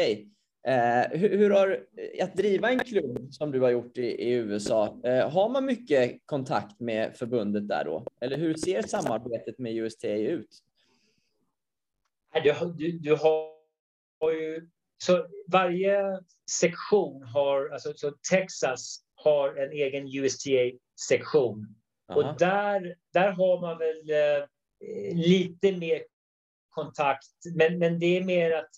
[0.67, 1.85] Eh, hur, hur, har,
[2.21, 6.21] att driva en klubb som du har gjort i, i USA, eh, har man mycket
[6.25, 8.05] kontakt med förbundet där då?
[8.21, 10.49] Eller hur ser samarbetet med USDA ut?
[12.43, 16.19] Du, du, du har ju så varje
[16.51, 21.75] sektion har, alltså så Texas har en egen USTA-sektion.
[22.07, 24.47] Och där, där har man väl eh,
[25.15, 26.01] lite mer
[26.75, 28.69] kontakt, men, men det är mer att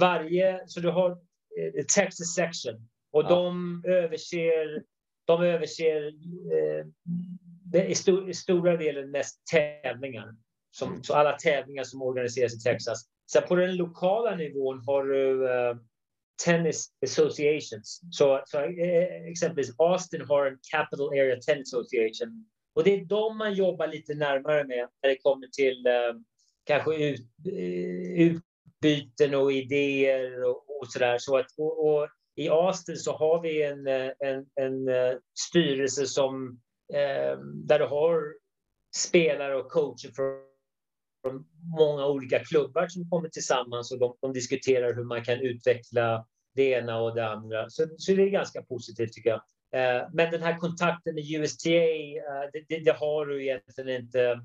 [0.00, 3.28] varje, så du har eh, Texas section och ja.
[3.28, 4.82] de överser,
[5.24, 6.06] de överser
[6.52, 6.86] eh,
[7.72, 10.34] är stor, stora delen mest tävlingar.
[10.70, 11.02] Som, mm.
[11.02, 13.04] så alla tävlingar som organiseras i Texas.
[13.32, 15.76] Sen på den lokala nivån har du uh,
[16.44, 18.00] Tennis Associations.
[18.10, 22.46] Så, så uh, exempelvis Austin har en Capital Area Tennis Association.
[22.74, 26.20] Och det är de man jobbar lite närmare med när det kommer till uh,
[26.66, 28.32] kanske ut, eh,
[28.82, 31.18] utbyten och idéer och, och sådär.
[31.18, 35.16] Så att, och, och, I Austin så har vi en, eh, en, en eh,
[35.48, 36.60] styrelse som,
[37.54, 38.22] där du har
[38.96, 40.46] spelare och coacher från
[41.26, 41.46] från
[41.78, 46.70] många olika klubbar som kommer tillsammans och de, de, diskuterar hur man kan utveckla det
[46.70, 47.70] ena och det andra.
[47.70, 49.42] Så, så det är ganska positivt tycker jag.
[49.72, 54.40] Eh, men den här kontakten med USTA, eh, det, det, det, har du egentligen inte.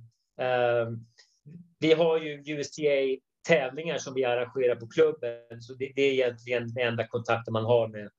[1.80, 6.74] Vi har ju USTA tävlingar som vi arrangerar på klubben, så det, det är egentligen
[6.74, 8.10] den enda kontakten man har med,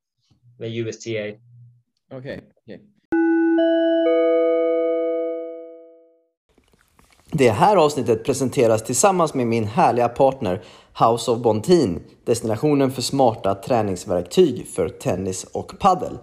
[0.59, 1.11] med USTA.
[1.11, 1.41] Okej.
[2.11, 2.79] Okay, okay.
[7.35, 10.63] Det här avsnittet presenteras tillsammans med min härliga partner
[10.99, 16.19] House of Bontin, destinationen för smarta träningsverktyg för tennis och paddel.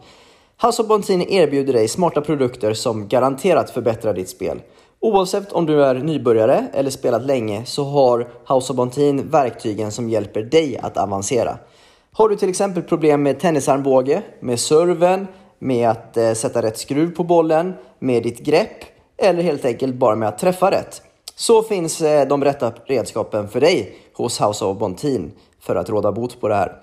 [0.61, 4.61] House of Bontin erbjuder dig smarta produkter som garanterat förbättrar ditt spel.
[5.01, 10.09] Oavsett om du är nybörjare eller spelat länge så har House of Bontin verktygen som
[10.09, 11.57] hjälper dig att avancera.
[12.11, 15.27] Har du till exempel problem med tennisarmbåge, med serven
[15.59, 18.83] med att eh, sätta rätt skruv på bollen, med ditt grepp
[19.17, 21.01] eller helt enkelt bara med att träffa rätt.
[21.35, 26.11] Så finns eh, de rätta redskapen för dig hos House of Bontin för att råda
[26.11, 26.75] bot på det här.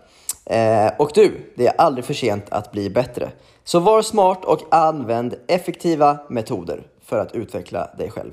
[0.45, 3.31] Eh, och du, det är aldrig för sent att bli bättre.
[3.65, 8.33] Så var smart och använd effektiva metoder för att utveckla dig själv.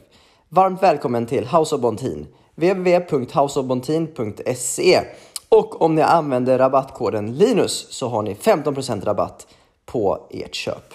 [0.50, 5.02] Varmt välkommen till House of Bontin, www.houseofbontin.se
[5.50, 9.48] och om ni använder rabattkoden LINUS så har ni 15% rabatt
[9.86, 10.94] på ert köp.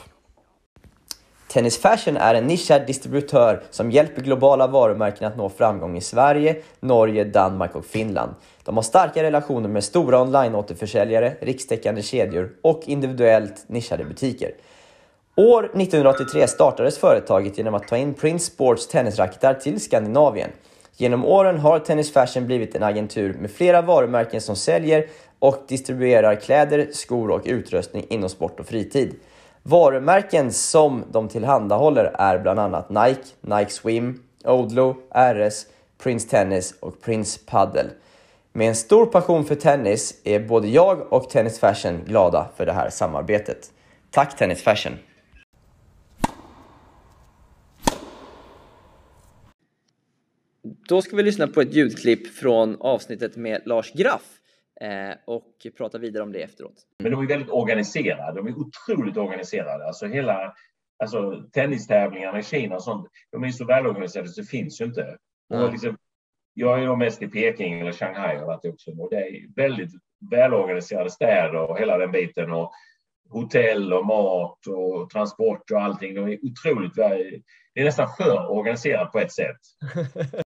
[1.48, 6.56] Tennis Fashion är en nischad distributör som hjälper globala varumärken att nå framgång i Sverige,
[6.80, 8.34] Norge, Danmark och Finland.
[8.64, 14.50] De har starka relationer med stora online-återförsäljare, rikstäckande kedjor och individuellt nischade butiker.
[15.38, 20.50] År 1983 startades företaget genom att ta in Prince Sports tennisracketar till Skandinavien.
[20.96, 25.06] Genom åren har Tennis Fashion blivit en agentur med flera varumärken som säljer
[25.38, 29.14] och distribuerar kläder, skor och utrustning inom sport och fritid.
[29.62, 35.66] Varumärken som de tillhandahåller är bland annat Nike, Nike Swim, Odlo, RS,
[36.02, 37.90] Prince Tennis och Prince Paddle.
[38.52, 42.72] Med en stor passion för tennis är både jag och Tennis Fashion glada för det
[42.72, 43.70] här samarbetet.
[44.10, 44.92] Tack Tennis Fashion!
[50.88, 54.38] Då ska vi lyssna på ett ljudklipp från avsnittet med Lars Graff
[54.80, 56.74] eh, och prata vidare om det efteråt.
[56.98, 58.40] Men de är väldigt organiserade.
[58.40, 59.86] De är otroligt organiserade.
[59.86, 60.54] Alltså hela
[60.98, 63.06] alltså, tennistävlingarna i Kina och sånt.
[63.32, 65.16] De är så välorganiserade så det finns ju inte.
[65.54, 65.64] Mm.
[65.64, 65.96] Och liksom,
[66.54, 68.90] jag är nog mest i Peking eller Shanghai och varit också.
[68.90, 69.90] Och det är väldigt
[70.30, 72.52] välorganiserade städer och hela den biten.
[72.52, 72.72] Och
[73.30, 76.14] hotell och mat och transport och allting.
[76.14, 76.94] De är otroligt.
[76.94, 79.60] Det är nästan för organiserat på ett sätt.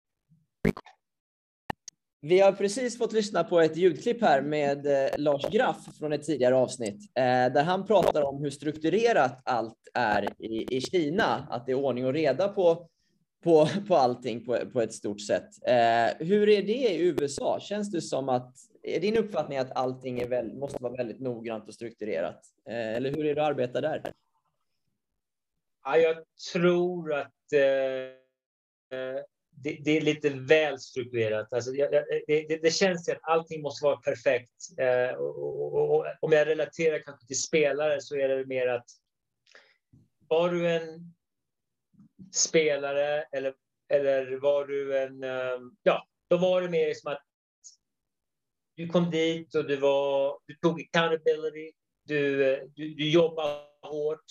[2.22, 6.24] Vi har precis fått lyssna på ett ljudklipp här med eh, Lars Graff från ett
[6.24, 11.66] tidigare avsnitt eh, där han pratar om hur strukturerat allt är i, i Kina, att
[11.66, 12.88] det är ordning och reda på,
[13.44, 15.50] på, på allting på, på ett stort sätt.
[15.68, 17.60] Eh, hur är det i USA?
[17.60, 21.68] Känns det som att, är din uppfattning att allting är väl, måste vara väldigt noggrant
[21.68, 22.42] och strukturerat?
[22.70, 24.14] Eller hur är det att arbeta där?
[25.84, 26.18] Ja, jag
[26.54, 29.22] tror att eh,
[29.64, 31.54] det, det, är lite väl strukturerat.
[31.54, 34.80] Alltså, det, det, känns som att allting måste vara perfekt.
[34.80, 38.86] Eh, och, och, och, om jag relaterar kanske till spelare så är det mer att
[40.28, 41.14] var du en
[42.34, 43.54] spelare eller,
[43.90, 45.24] eller var du en...
[45.24, 47.24] Ehm, ja, då var det mer som att
[48.76, 51.72] du kom dit och du, var, du tog accountability,
[52.04, 52.38] du,
[52.76, 54.26] du, du jobbar hårt.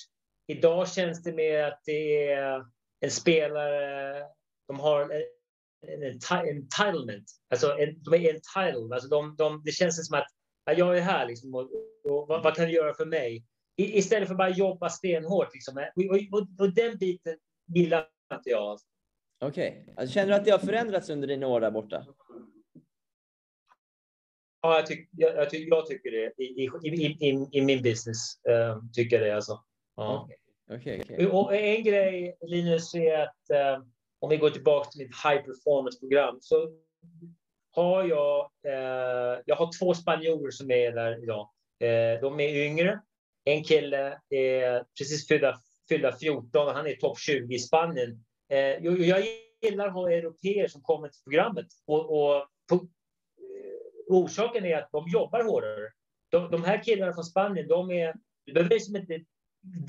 [0.47, 2.65] Idag känns det mer att det är
[3.01, 4.27] en spelare
[4.69, 5.11] de har en,
[5.87, 7.31] en, entitlement.
[7.51, 8.93] Alltså en, de är entitled.
[8.93, 10.27] Alltså de, de, det känns som att
[10.65, 11.71] ja, jag är här liksom, och,
[12.05, 13.45] och, vad, vad, kan du göra för mig?
[13.77, 15.55] I, istället för bara jobba stenhårt.
[15.55, 15.87] Liksom.
[15.97, 17.37] Och, och, och den biten
[17.75, 18.79] gillar inte jag.
[19.41, 19.81] Okej.
[19.83, 19.95] Okay.
[19.97, 22.07] Alltså, känner du att det har förändrats under dina år där borta?
[24.61, 26.43] Ja, jag, tyck, jag, jag, tyck, jag tycker det.
[26.43, 29.37] I, i, i, i min business uh, tycker jag det.
[29.37, 29.65] Alltså.
[29.97, 30.25] Ja.
[30.25, 30.37] Okay.
[30.71, 33.87] Okay, Och en grej, Linus, är att uh,
[34.21, 36.71] om vi går tillbaka till mitt high performance program så
[37.71, 38.51] har jag.
[38.67, 41.51] Eh, jag har två spanjorer som är där idag.
[41.81, 43.01] Eh, de är yngre.
[43.45, 48.25] En kille är precis fyllda, fyllda 14 och han är topp 20 i Spanien.
[48.51, 49.25] Eh, jag, jag
[49.63, 52.81] gillar att ha europeer som kommer till programmet och, och på, eh,
[54.09, 55.91] orsaken är att de jobbar hårdare.
[56.31, 58.15] De, de här killarna från Spanien, de är,
[58.47, 59.25] du behöver liksom inte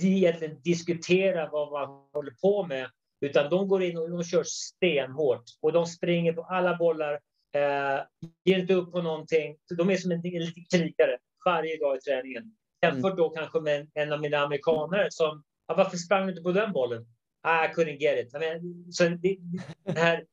[0.01, 2.89] egentligen diskutera vad man håller på med
[3.21, 7.13] utan de går in och de kör stenhårt och de springer på alla bollar,
[7.55, 7.99] eh,
[8.43, 9.57] ger inte upp på någonting.
[9.77, 12.55] De är som en, en liten krigare varje dag i träningen.
[12.81, 16.43] Jämfört då kanske med en, en av mina amerikanare som, ah, varför sprang du inte
[16.43, 17.05] på den bollen?
[17.41, 18.35] Ah, I couldn't get it.
[18.35, 19.37] I mean, så det,
[19.83, 20.25] den här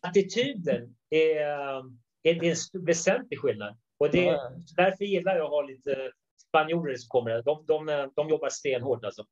[0.00, 1.84] attityden är, är,
[2.22, 3.78] är en väsentlig skillnad.
[3.98, 4.38] Och det,
[4.76, 6.12] därför gillar jag att ha lite
[6.48, 7.42] spanjorer som kommer.
[7.42, 9.24] De, de, de jobbar stenhårt alltså.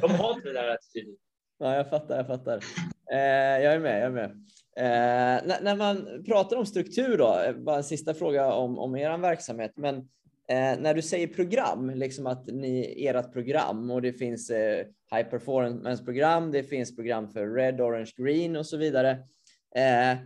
[0.00, 1.16] De har inte den där attityden.
[1.62, 2.64] Ja, jag fattar, jag fattar.
[3.12, 4.30] Eh, jag är med, jag är med.
[4.76, 8.96] Eh, när, när, man pratar om struktur då, eh, bara en sista fråga om, om
[8.96, 9.96] er verksamhet, men
[10.48, 15.30] eh, när du säger program, liksom att ni, ert program och det finns eh, high
[15.30, 19.10] performance program, det finns program för red, orange, green och så vidare.
[19.74, 20.18] Eh,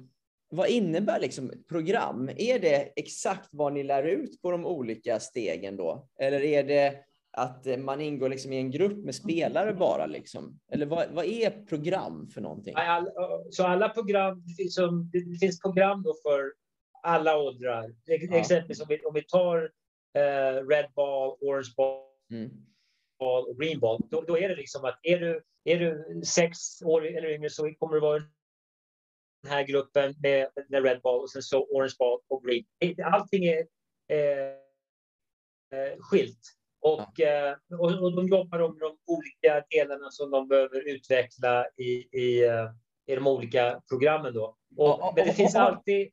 [0.51, 2.31] vad innebär liksom program?
[2.37, 6.09] Är det exakt vad ni lär ut på de olika stegen då?
[6.19, 6.95] Eller är det
[7.37, 10.07] att eh, man ingår liksom i en grupp med spelare bara?
[10.07, 10.61] Liksom?
[10.73, 12.75] Eller vad, vad är program för någonting?
[12.77, 13.09] All,
[13.51, 14.79] så alla program, det finns,
[15.13, 16.53] det finns program då för
[17.03, 17.95] alla åldrar.
[18.05, 18.37] Ja.
[18.37, 22.05] Exempelvis om vi, om vi tar uh, Red Ball, Orange Ball.
[22.31, 22.51] Mm.
[23.19, 26.83] ball och green ball, då, då är det liksom att är du, är du sex
[26.85, 28.23] år eller yngre så kommer du vara
[29.43, 32.65] den här gruppen med, med red ball och sen så orange ball och green.
[33.05, 33.67] Allting är
[34.09, 34.49] eh,
[35.79, 36.41] eh skilt.
[36.85, 42.19] Och, eh, och, och de jobbar om de olika delarna som de behöver utveckla i,
[42.19, 42.71] i, eh,
[43.07, 44.35] i de olika programmen.
[44.35, 44.57] Då.
[44.77, 46.11] Och, men det finns alltid...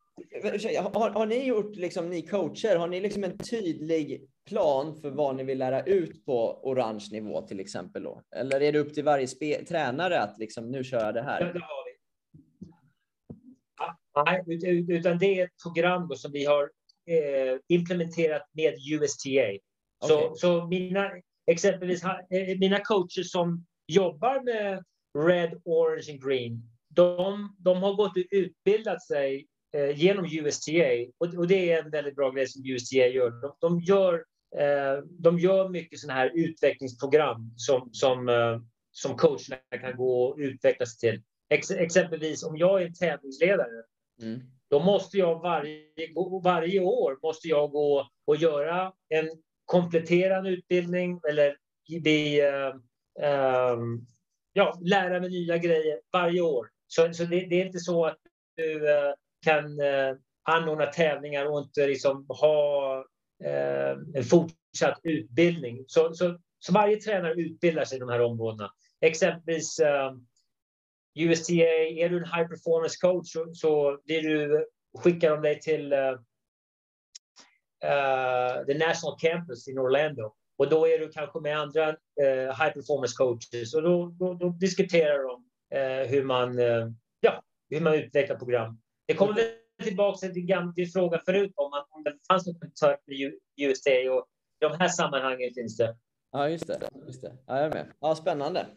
[0.94, 5.36] Har, har ni gjort, liksom, ni coacher, har ni liksom en tydlig plan för vad
[5.36, 8.04] ni vill lära ut på orange nivå till exempel?
[8.04, 8.22] Då?
[8.36, 11.52] Eller är det upp till varje spe, tränare att liksom, nu kör jag det här?
[11.54, 11.82] Ja.
[14.26, 14.44] Nej,
[14.90, 16.64] utan det är ett program som vi har
[17.08, 19.58] eh, implementerat med USTA.
[20.08, 20.36] Så, okay.
[20.36, 21.12] så mina,
[21.52, 24.84] exempelvis eh, mina coacher som jobbar med
[25.28, 26.64] Red, Orange and Green,
[26.96, 31.92] de, de har gått och utbildat sig eh, genom USTA och, och, det är en
[31.92, 33.42] väldigt bra grej som USTA gör.
[33.42, 34.14] De, de gör,
[34.58, 38.60] eh, de gör mycket sådana här utvecklingsprogram som, som, eh,
[38.92, 41.22] som coacherna kan gå och utvecklas till.
[41.50, 43.84] Ex, exempelvis om jag är en tävlingsledare,
[44.22, 44.42] mm.
[44.70, 45.84] då måste jag varje,
[46.44, 49.30] varje år måste jag gå och göra en
[49.72, 51.58] komplettera en utbildning eller
[52.02, 52.76] bli, uh,
[53.74, 54.08] um,
[54.54, 56.70] ja, lära mig nya grejer varje år.
[56.88, 58.18] Så, så det, det, är inte så att
[58.56, 59.14] du uh,
[59.46, 62.98] kan uh, anordna tävlingar och inte liksom ha
[63.46, 65.84] uh, en fortsatt utbildning.
[65.88, 68.72] Så, så, så, varje tränare utbildar sig i de här områdena.
[69.02, 69.80] Exempelvis
[71.16, 74.66] USTA, är du en high performance coach så, så blir du,
[74.98, 75.94] skickar de dig till
[77.84, 80.34] uh, the National Campus in Orlando.
[80.58, 84.50] Och då är du kanske med andra uh, high performance coaches och då, då, då
[84.50, 85.44] diskuterar de
[85.78, 86.58] uh, hur, man,
[87.20, 88.82] ja, hur man utvecklar program.
[89.08, 89.52] Det kommer väl
[89.84, 93.18] tillbaka till, gamla, till frågan förut om, man, om det fanns något kontakt med
[93.58, 94.28] USA och
[94.62, 95.96] i de här sammanhangen finns det.
[96.32, 96.80] Ja, just det.
[97.08, 97.38] Just det.
[97.48, 97.88] Ja, jag är med.
[98.00, 98.68] Ja, spännande.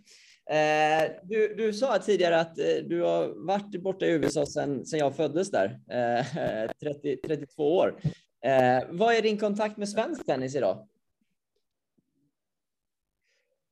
[0.51, 5.17] Eh, du, du sa tidigare att eh, du har varit borta i USA sedan jag
[5.17, 8.01] föddes där, eh, 30, 32 år.
[8.45, 10.89] Eh, vad är din kontakt med svensk tennis idag?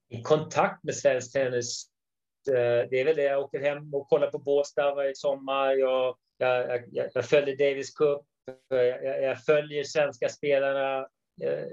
[0.09, 1.87] I kontakt med svensk tennis?
[2.49, 3.23] Eh, det är väl det.
[3.23, 5.73] Jag åker hem och kollar på Båstad varje sommar.
[5.73, 8.21] Jag, jag, jag, jag följer Davis Cup.
[8.69, 10.99] Jag, jag, följer svenska spelarna
[11.43, 11.65] eh,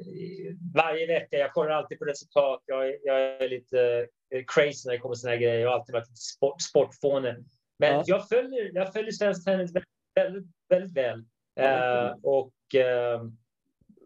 [0.75, 1.37] varje vecka.
[1.37, 2.63] Jag kollar alltid på resultat.
[2.65, 5.59] Jag, jag är lite eh, crazy när det kommer såna här grejer.
[5.59, 7.37] Jag har alltid varit sport, sportfåne.
[7.79, 8.03] Men ja.
[8.05, 11.25] jag, följer, jag följer svensk tennis väldigt, väldigt, väldigt väl.
[11.59, 13.31] Uh, och uh,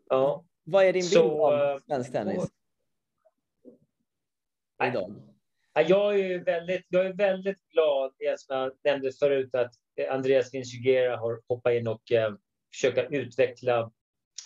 [0.09, 0.45] ja.
[0.64, 2.51] Vad är din bild av svensk tennis?
[4.84, 5.16] Idag?
[5.74, 9.74] Jag är väldigt, jag är väldigt glad, som jag nämnde förut, att
[10.09, 12.36] Andreas Vincugera har hoppat in och uh,
[12.74, 13.91] försöka utveckla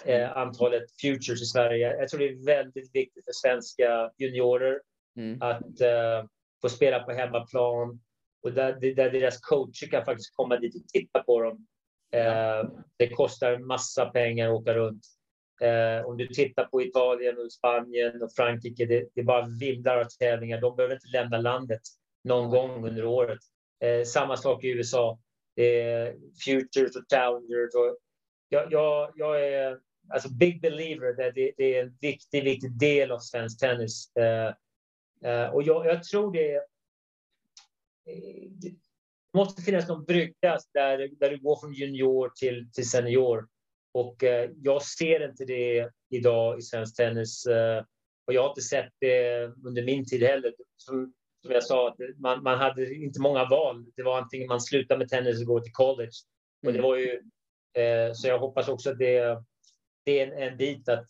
[0.08, 1.98] uh, antalet futures i Sverige.
[1.98, 4.82] Jag tror det är väldigt viktigt för svenska juniorer
[5.18, 5.42] mm.
[5.42, 6.30] att uh,
[6.62, 8.00] få spela på hemmaplan
[8.44, 11.68] och där, där deras coacher kan faktiskt komma dit och titta på dem
[12.12, 15.06] Eh, det kostar massa pengar att åka runt.
[15.62, 19.98] Eh, om du tittar på Italien, och Spanien och Frankrike, det, det är bara vildar
[19.98, 20.62] av tävlingar.
[20.62, 21.82] De behöver inte lämna landet
[22.24, 23.40] någon gång under året.
[23.84, 25.20] Eh, samma sak i USA.
[25.56, 26.14] Eh,
[26.46, 27.76] futures och challengers.
[27.76, 27.98] Och
[28.50, 29.80] jag, jag, jag är
[30.10, 31.14] alltså big believer.
[31.14, 34.12] Det, det, det, är en viktig, viktig del av svensk tennis.
[34.16, 34.54] Eh,
[35.32, 36.62] eh, och jag, jag, tror det
[39.34, 43.48] måste finnas någon brygga där, där du går från junior till, till senior.
[43.94, 47.46] Och eh, jag ser inte det idag i svensk tennis.
[47.46, 47.84] Eh,
[48.28, 50.54] och jag har inte sett det under min tid heller.
[50.78, 51.14] Som,
[51.46, 53.86] som jag sa, man, man hade inte många val.
[53.96, 56.12] Det var antingen man slutar med tennis och går till college.
[56.66, 56.84] Och det mm.
[56.84, 57.22] var ju,
[57.74, 59.44] eh, så jag hoppas också att det,
[60.06, 61.08] det är en, en bit att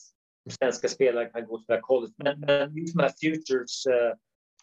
[0.49, 2.13] svenska spelare kan gå till college.
[2.17, 4.17] Men, men just de här futures eh,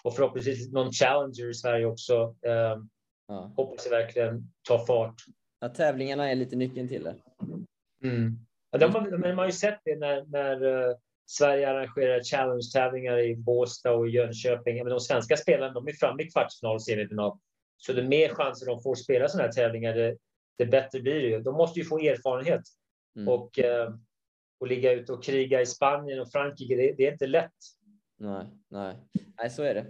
[0.05, 2.37] och förhoppningsvis någon challenger i Sverige också.
[2.47, 2.77] Eh,
[3.27, 3.53] Ja.
[3.57, 5.15] Hoppas jag verkligen tar fart.
[5.61, 7.17] Ja, tävlingarna är lite nyckeln till det.
[8.03, 8.39] Mm.
[8.71, 10.97] Ja, de, men man har ju sett det när, när uh,
[11.27, 14.77] Sverige arrangerar challenge-tävlingar i Båstad och Jönköping.
[14.77, 17.39] Men de svenska spelarna de är framme i kvartsfinal och semifinal.
[17.77, 20.17] Så det mer chanser de får spela sådana här tävlingar, det,
[20.59, 21.41] det bättre blir det ju.
[21.41, 22.63] De måste ju få erfarenhet.
[23.17, 23.29] Mm.
[23.29, 23.97] Och, uh,
[24.61, 27.53] och ligga ute och kriga i Spanien och Frankrike, det, det är inte lätt.
[28.17, 28.97] Nej, nej,
[29.39, 29.81] nej, så är det.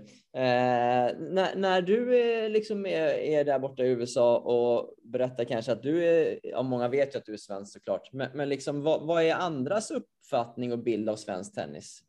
[0.40, 5.72] Eh, när, när du är, liksom är, är där borta i USA och berättar kanske
[5.72, 8.82] att du är, ja, många vet ju att du är svensk såklart, men, men liksom,
[8.82, 12.04] vad, vad är andras uppfattning och bild av svensk tennis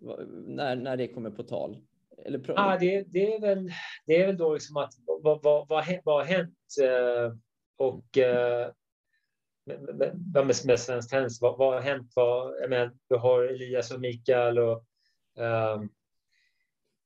[0.48, 1.78] när, när det kommer på tal?
[2.26, 3.72] Eller ah, det, det, är väl,
[4.06, 7.38] det är väl då liksom att vad, vad, vad, vad har hänt eh,
[7.78, 8.72] och eh,
[9.66, 12.12] med, med, med svensk tennis, vad, vad har hänt?
[12.16, 14.86] Vad, jag menar, du har Elias och Mikael och
[15.38, 15.90] um,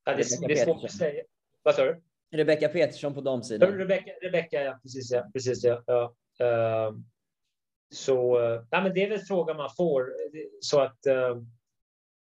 [0.04, 1.24] Ja, det, är- det är svårt att säga.
[1.64, 2.02] Vad sa du?
[2.32, 3.78] Rebecca Petersson på damsidan.
[3.78, 5.12] Rebecca, Rebecca ja, precis.
[5.12, 5.84] Ja, precis ja.
[5.86, 6.16] ja.
[6.46, 7.06] Ehm,
[7.92, 10.14] så uh, nej, men det är väl frågan man får.
[10.62, 11.36] Så att, eh,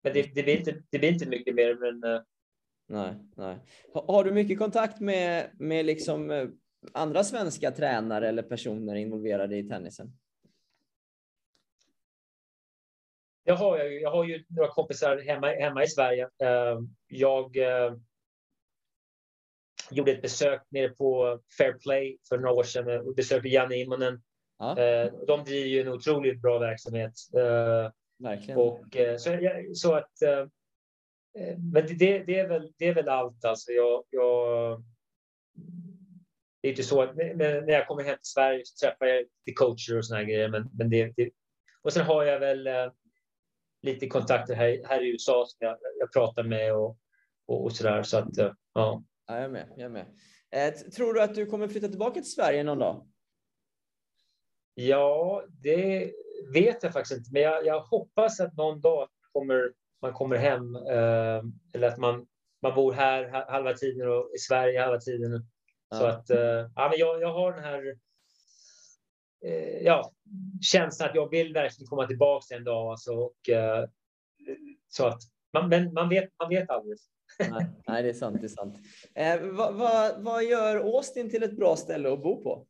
[0.03, 1.75] men det, det, blir inte, det blir inte mycket mer.
[1.75, 2.21] Men, eh,
[2.88, 3.57] Nej, nej.
[3.93, 6.47] Ha- Har du mycket kontakt med, med liksom eh,
[6.93, 10.11] andra svenska tränare eller personer involverade i tennisen?
[13.50, 16.30] Jag, har, ju- jag har ju några kompisar hemma, hemma i Sverige.
[16.43, 17.93] Ehm, jag eh,
[19.91, 24.22] gjorde ett besök nere på Fair Play för några år sedan och besökte Janne Immonen.
[24.60, 27.14] Ja, Eh, de driver ju en otroligt bra verksamhet.
[27.38, 27.91] Eh,
[28.24, 28.60] verkligen.
[28.60, 30.22] Och, eh, så, jag- så att...
[30.22, 30.39] eh,
[31.43, 33.45] eh, Men det- det, är väl, det är väl allt.
[33.45, 34.84] Alltså jag, jag,
[36.62, 39.56] det är inte så att när jag kommer hem till Sverige så träffar jag lite
[39.56, 40.50] coacher och såna här grejer.
[40.50, 41.30] Men, men det, det,
[41.82, 42.91] och sen har jag väl eh,
[43.82, 46.97] lite kontakter här, här i USA som jag, jag pratar med och,
[47.47, 48.03] och, och så där.
[48.03, 49.03] Så att, eh, ja.
[49.27, 49.67] Ja, jag är med.
[49.77, 50.05] Jag är med.
[50.51, 53.07] Eh, tror du att du kommer flytta tillbaka till Sverige någon dag?
[54.73, 56.11] Ja, det
[56.53, 57.30] vet jag faktiskt inte.
[57.34, 60.75] Men jag, jag hoppas att någon dag kommer, man kommer hem.
[60.75, 61.41] Eh,
[61.73, 62.27] eller att man,
[62.61, 65.32] man bor här ha- halva tiden och i Sverige halva tiden.
[65.95, 66.09] Så Ja.
[66.09, 67.97] att, eh, ja, men jag, jag har den här
[69.45, 70.13] eh, ja,
[70.61, 72.91] känslan att jag vill verkligen komma tillbaka en dag.
[72.91, 73.89] Alltså, och, eh,
[74.87, 75.21] så att,
[75.53, 76.97] man, men man vet, man vet aldrig.
[77.39, 78.37] Nej, nej, det är sant.
[78.41, 78.77] Det är sant.
[79.15, 82.67] Eh, vad, vad, vad gör Austin till ett bra ställe att bo på?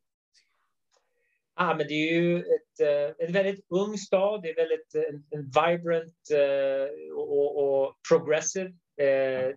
[1.61, 4.41] Ah, men det är ju ett, eh, en väldigt ung stad.
[4.41, 8.74] Det är väldigt eh, en, vibrant eh, och, och, progressive.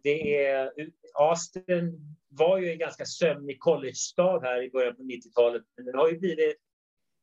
[0.02, 0.72] Det är,
[1.14, 5.62] Austin var ju en ganska sömnig college-stad här i början på 90-talet.
[5.76, 6.56] Men den har ju blivit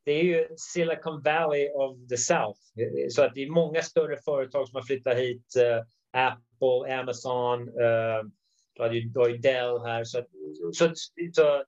[0.09, 2.59] det är ju Silicon Valley of the South.
[3.09, 5.55] Så att det är många större företag som har flyttat hit.
[5.55, 8.23] eh, Apple, Amazon, eh,
[8.75, 10.03] du har ju, du har ju Dell här.
[10.03, 10.25] Så,
[10.73, 10.93] så,
[11.33, 11.63] så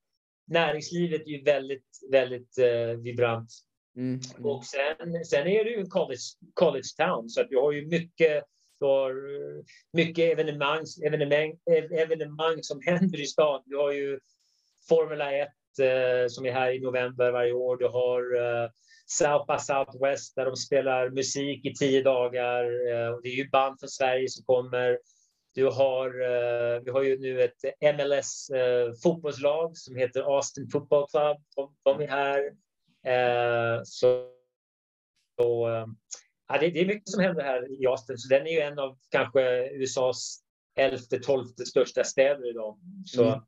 [0.48, 3.50] näringslivet är ju väldigt, väldigt eh, vibrant.
[3.98, 4.20] Mm.
[4.44, 6.22] Och sen, sen är det ju en college,
[6.54, 8.44] college town, så att vi har ju mycket,
[8.80, 9.14] du har
[9.94, 13.64] mycket evenemang, evenemang, ev- evenemang som händer i stan.
[13.66, 14.20] Du har ju
[14.90, 17.78] Formula 1 eh, Eh, som är här i november varje år.
[17.78, 18.70] Du har eh,
[19.06, 22.64] South by Southwest där de spelar musik i tio dagar.
[22.64, 25.00] Eh, och det är ju band från Sverige som kommer.
[25.54, 26.10] Du har,
[26.86, 27.64] vi har ju nu ett
[27.96, 31.38] MLS-fotbollslag som heter Austin Football Club.
[31.56, 32.52] De, de är här.
[33.84, 34.28] Så
[35.42, 35.68] så
[36.48, 38.18] ja, det, det är mycket som händer här i Austin.
[38.18, 40.40] Så den är ju en av kanske USAs
[40.76, 42.80] elfte, tolfte största städer idag.
[43.06, 43.42] Så, Mm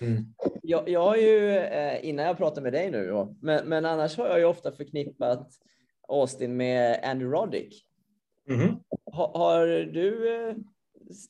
[0.00, 0.24] mm.
[0.62, 4.16] Jag, jag har ju, eh, innan jag pratar med dig nu, då, men, men annars
[4.16, 5.48] har jag ju ofta förknippat
[6.08, 7.86] Austin med Andrew Roddick.
[8.48, 8.80] Mhm.
[9.12, 10.54] Ha, har du eh,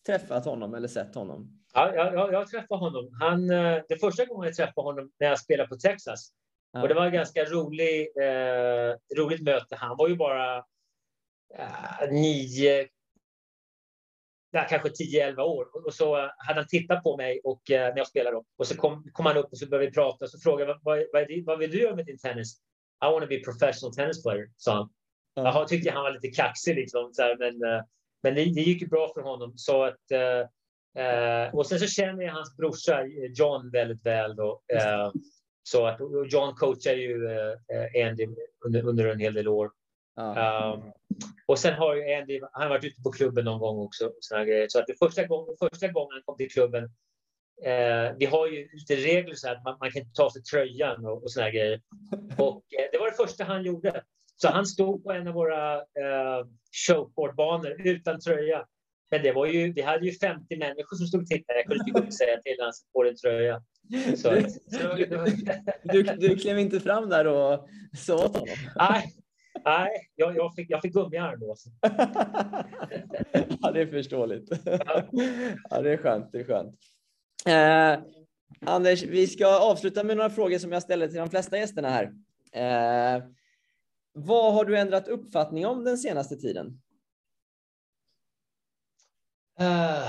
[0.07, 1.63] träffat honom eller sett honom?
[1.75, 3.11] Ja, jag, jag, jag träffade honom.
[3.21, 6.33] Han, eh, det första gången jag träffade honom när jag spelade på Texas.
[6.73, 6.83] Ja.
[6.83, 9.77] Och det var ett ganska rolig, eh, roligt möte.
[9.77, 10.57] Han var ju bara
[11.55, 12.89] eh, nio,
[14.57, 15.87] ja, kanske 10-11 år.
[15.87, 18.43] Och, så hade han tittat på mig och, eh, när jag spelade.
[18.59, 20.25] Och så kom, kom han upp och så började vi prata.
[20.25, 22.61] Och så frågade jag vad, vad, vad vill du göra med din tennis?
[23.05, 24.89] I want to be a professional tennis player, sa han.
[25.35, 25.43] Ja.
[25.43, 27.11] Jaha, tyckte jag han var lite kaxig liksom.
[27.13, 27.83] Så här, men eh,
[28.27, 29.53] men det, det gick ju bra för honom.
[29.57, 33.03] Så att, eh, eh, och sen så känner jag hans brorsa
[33.35, 34.37] John väldigt väl.
[34.37, 35.13] Då, eh,
[35.63, 36.01] så att,
[36.31, 38.27] John coachar ju eh, Andy
[38.65, 39.71] under, under en hel del år.
[40.17, 40.75] Ja.
[40.75, 40.93] Um,
[41.47, 44.07] och sen har ju Andy han varit ute på klubben någon gång också.
[44.07, 44.67] och såna grejer.
[44.69, 46.85] Så att det första, gången, första gången han kom till klubben.
[47.65, 50.43] Eh, vi har ju lite regler så att man, man kan inte ta av sig
[50.43, 51.81] tröjan och, och såna grejer.
[52.39, 54.03] Och eh, det var det första han gjorde.
[54.37, 56.47] Så han stod på en av våra eh,
[56.87, 58.67] showcourtbanor utan tröja.
[59.11, 61.59] Men det var ju, vi hade ju 50 människor som stod och tittade.
[61.59, 63.63] Jag kunde inte gå och säga till honom att få en tröja.
[64.17, 68.49] Så, Du, så, var- du, du klev inte fram där och sa åt honom?
[68.77, 69.13] nej,
[69.67, 71.55] nej jag, jag, fick, jag fick gummiarm då.
[73.61, 74.49] ja, det är förståeligt.
[75.71, 76.33] ja, det är skönt.
[76.33, 76.75] Det är skönt.
[77.47, 78.05] Eh,
[78.61, 82.13] Anders, vi ska avsluta med några frågor som jag ställer till de flesta gästerna här.
[82.53, 83.23] Eh,
[84.13, 86.83] vad har du ändrat uppfattning om den senaste tiden?
[89.61, 90.09] Eh,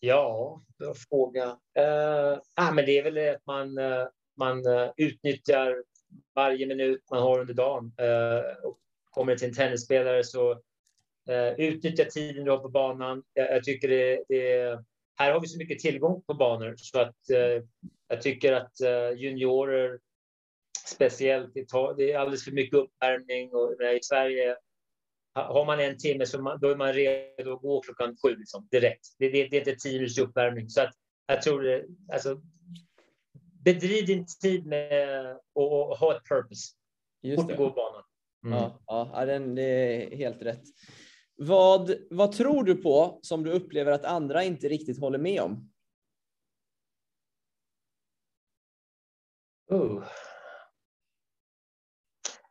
[0.00, 1.46] ja, bra fråga.
[1.78, 4.06] Uh, ah, men det är väl att man, eh,
[4.36, 5.84] man eh, utnyttjar
[6.34, 7.92] varje minut man har under dagen.
[7.98, 8.78] Eh, och
[9.10, 10.50] kommer det till en tennisspelare så
[11.28, 13.22] eh, utnyttja tiden du har på banan.
[13.32, 14.78] Jag, jag tycker det, det,
[15.16, 17.62] här har vi så mycket tillgång på banor så att eh,
[18.08, 19.98] jag tycker att eh, juniorer
[20.86, 24.56] speciellt, det, tar, det är alldeles för mycket uppvärmning och i Sverige
[25.34, 28.68] har man en timme så man, då är man redo att gå klockan sju liksom,
[28.70, 29.06] direkt.
[29.18, 30.68] Det, det, det är inte tio minuters uppvärmning.
[30.68, 30.94] Så att
[31.26, 32.40] jag tror det, alltså,
[33.64, 36.72] bedriv din tid med att ha ett purpose.
[37.22, 37.56] Just det.
[37.56, 38.02] Gå banan.
[38.44, 38.58] Mm.
[38.58, 40.62] Ja, ja den, det är helt rätt.
[41.36, 45.70] Vad, vad tror du på som du upplever att andra inte riktigt håller med om?
[49.70, 50.04] Oh.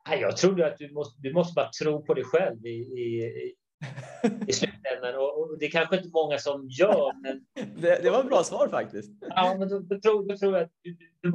[0.05, 3.55] Jag tror att du måste, du måste bara tro på dig själv i, i,
[4.47, 5.15] i slutändan.
[5.15, 7.21] Och, och, det är kanske inte många som gör.
[7.21, 7.45] Men...
[7.81, 9.11] Det, det var ett bra svar faktiskt.
[9.29, 11.31] Ja, men då, då, tror, då tror jag att du, du,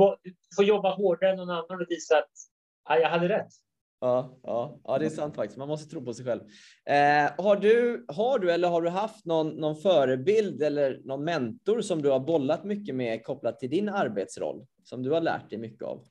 [0.57, 2.31] får jobba hårdare än någon annan och visa att
[2.89, 3.49] ja, jag hade rätt.
[4.01, 5.59] Ja, ja, ja, det är sant faktiskt.
[5.59, 6.41] Man måste tro på sig själv.
[6.85, 11.81] Eh, har, du, har du eller har du haft någon, någon förebild eller någon mentor
[11.81, 15.59] som du har bollat mycket med kopplat till din arbetsroll som du har lärt dig
[15.59, 16.05] mycket av?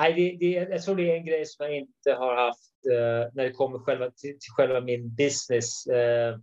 [0.00, 3.34] Nej, det, det, jag tror det är en grej som jag inte har haft eh,
[3.34, 5.86] när det kommer själva, till, till själva min business.
[5.86, 6.38] Eh,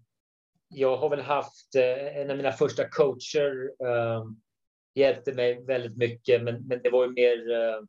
[0.69, 4.23] jag har väl haft eh, en av mina första coacher eh,
[4.95, 7.81] hjälpte mig väldigt mycket, men, men det var ju mer, eh,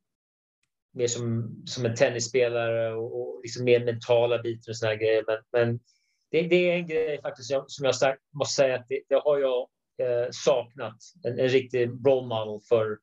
[0.92, 5.24] mer som, som en tennisspelare och, och liksom mer mentala bitar och sådana grejer.
[5.26, 5.80] Men, men
[6.30, 9.38] det, det, är en grej faktiskt som jag sagt, måste säga att det, det har
[9.38, 9.68] jag
[10.02, 10.96] eh, saknat.
[11.24, 12.98] En, en riktig role model för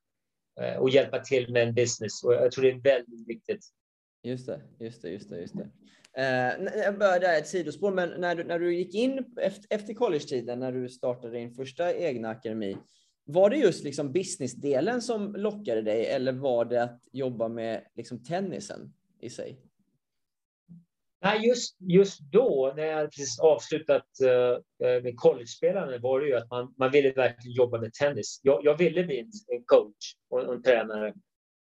[0.61, 3.65] Eh, och hjälpa till med en business och jag tror det är väldigt viktigt.
[4.23, 5.69] Just det, just det, just det, just det.
[6.17, 10.59] Eh, jag började ett sidospår, men när du, när du gick in efter, efter college-tiden,
[10.59, 12.77] när du startade din första egna akademi,
[13.25, 18.23] var det just liksom businessdelen som lockade dig eller var det att jobba med liksom
[18.23, 19.59] tennisen i sig?
[21.21, 26.27] Nej, just, just då när jag precis avslutat eh, eh, uh, med college-spelande var det
[26.27, 28.39] ju att man, man ville verkligen jobba med tennis.
[28.43, 31.13] Jag, jag ville bli en, en coach och en, en tränare.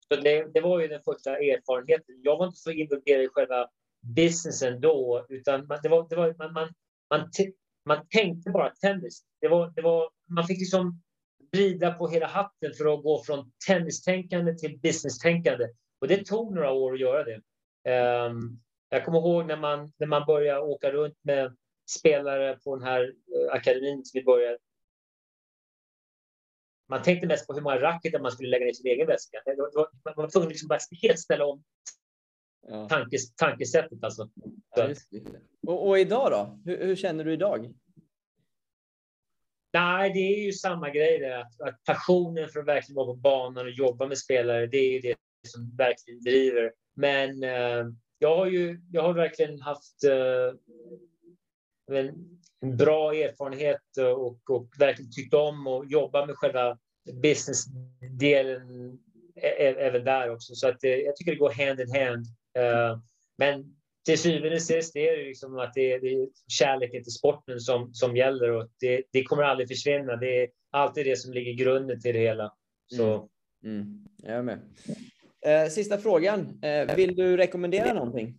[0.08, 2.16] Så det, det, var ju den första erfarenheten.
[2.24, 3.68] Jag var inte så involverad i själva
[4.16, 6.70] businessen då, utan man, det var, det var, man, man,
[7.10, 7.30] man,
[7.86, 9.24] man tänkte bara tennis.
[9.42, 11.02] Det var, det var, man fick liksom
[11.52, 15.68] vrida på hela hatten för att gå från tennistänkande till businesstänkande.
[16.02, 17.42] Och det tog några år att göra det.
[18.28, 18.62] Um,
[18.92, 21.56] jag kommer ihåg när man, när man började åka runt med
[22.00, 24.58] spelare på den här uh, akademin som vi började.
[26.90, 29.38] Man tänkte mest på hur många racketar man skulle lägga ner i sin egen väska.
[30.06, 31.64] Man var tvungen liksom bara helt ställa om
[32.68, 32.90] ja.
[32.90, 34.04] tankes, tankesättet.
[34.04, 34.30] Alltså.
[34.76, 34.94] Ja,
[35.68, 36.60] och, och, idag då?
[36.66, 37.74] Hur, hur, känner du idag?
[39.74, 41.40] Nej, det är ju samma grej där.
[41.40, 44.92] Att, att passionen för att verkligen vara på banan och jobba med spelare, det är
[44.92, 45.16] ju det
[45.48, 46.74] som verkligen driver.
[46.94, 47.86] Men eh,
[48.22, 50.54] jag har ju jag har verkligen haft eh,
[51.98, 56.78] en, en, bra erfarenhet och, och verkligen tyckt om att jobba med själva
[57.22, 59.00] businessdelen
[59.78, 60.56] även där också.
[60.56, 62.26] Så att, det, jag tycker det går hand in hand.
[62.58, 63.00] Eh,
[63.38, 67.14] men till syvende och sist är det liksom att det är, det är kärleken till
[67.14, 70.16] sporten som, som gäller och det, det kommer aldrig försvinna.
[70.16, 72.54] Det är alltid det som ligger grunden till det hela.
[72.88, 73.30] Så.
[73.64, 73.82] Mm.
[73.82, 74.06] Mm.
[74.18, 74.60] Jag är med.
[75.46, 76.64] Eh, sista frågan.
[76.64, 78.38] Eh, vill du rekommendera någonting?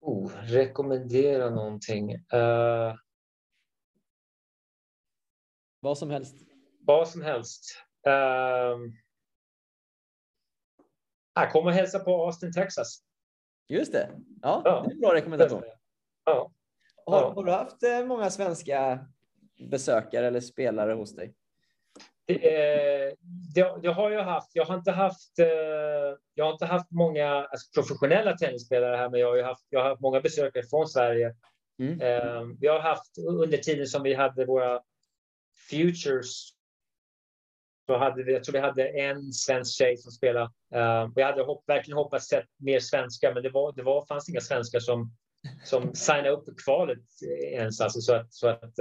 [0.00, 2.14] Oh, rekommendera någonting.
[2.14, 2.94] Uh...
[5.80, 6.36] Vad som helst.
[6.80, 7.82] Vad som helst.
[8.06, 8.76] Uh...
[11.52, 13.02] Kom och hälsa på Austin, Texas.
[13.68, 14.10] Just det.
[14.42, 14.82] Ja, ja.
[14.82, 15.62] det är en bra rekommendation.
[16.24, 16.52] Ja.
[17.06, 19.06] Har, har, du haft många svenska
[19.70, 21.34] besökare eller spelare hos dig?
[22.26, 23.14] Det,
[23.54, 24.50] det, det, har jag haft.
[24.52, 25.46] Jag har inte haft, eh,
[26.34, 29.88] jag har inte haft många alltså, professionella tennisspelare här, men jag har, haft, jag har
[29.88, 31.34] haft många besökare från Sverige.
[31.78, 32.00] Mm.
[32.00, 34.80] Eh, vi har haft under tiden som vi hade våra
[35.70, 36.52] futures
[37.86, 40.50] så hade vi, jag tror vi hade en svensk tjej som spelade.
[41.16, 44.40] Vi hade hopp, verkligen hoppats sett mer svenskar, men det, var, det var, fanns inga
[44.40, 45.12] svenskar som,
[45.64, 46.98] som signade upp för kvalet
[47.52, 47.80] ens.
[47.80, 48.72] Alltså, så att, så att,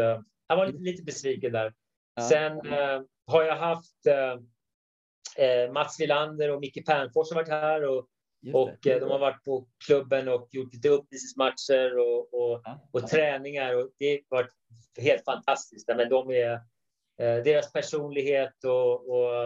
[0.47, 1.73] jag var lite, lite besviken där.
[2.15, 2.21] Ja.
[2.21, 2.61] Sen
[3.27, 4.05] har jag haft
[5.73, 8.07] Mats Wilander och Micke Pernfors har varit här och,
[8.53, 12.89] och de har varit på klubben och gjort lite uppvisningsmatcher och, och, ja.
[12.91, 14.53] och träningar och det har varit
[14.97, 15.87] helt fantastiskt.
[15.87, 16.59] Men de är
[17.17, 19.45] Eh, deras personlighet och, och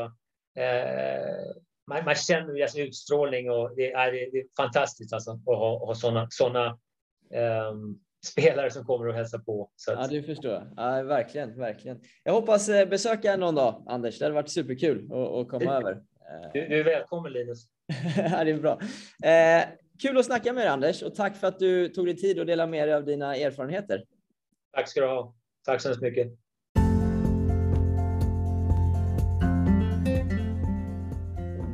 [0.64, 1.56] eh,
[1.88, 5.96] man, man, känner deras utstrålning och det är, det är fantastiskt alltså, att ha, ha
[5.96, 6.66] sådana såna,
[7.34, 7.74] eh,
[8.26, 9.72] spelare som kommer och hälsar på.
[9.76, 10.00] Så att...
[10.00, 10.74] Ja, det förstår.
[10.76, 12.00] Ja, verkligen, verkligen.
[12.24, 14.20] Jag hoppas eh, besöka någon dag, Anders.
[14.20, 16.02] Det hade varit superkul att, att komma du, över.
[16.54, 17.66] Du, du, är välkommen Linus.
[18.18, 18.80] ja, det är bra.
[19.24, 19.68] Eh,
[20.02, 22.48] kul att snacka med dig Anders och tack för att du tog dig tid att
[22.48, 24.04] dela med dig av dina erfarenheter.
[24.74, 25.36] Tack ska du ha.
[25.66, 26.32] Tack så hemskt mycket.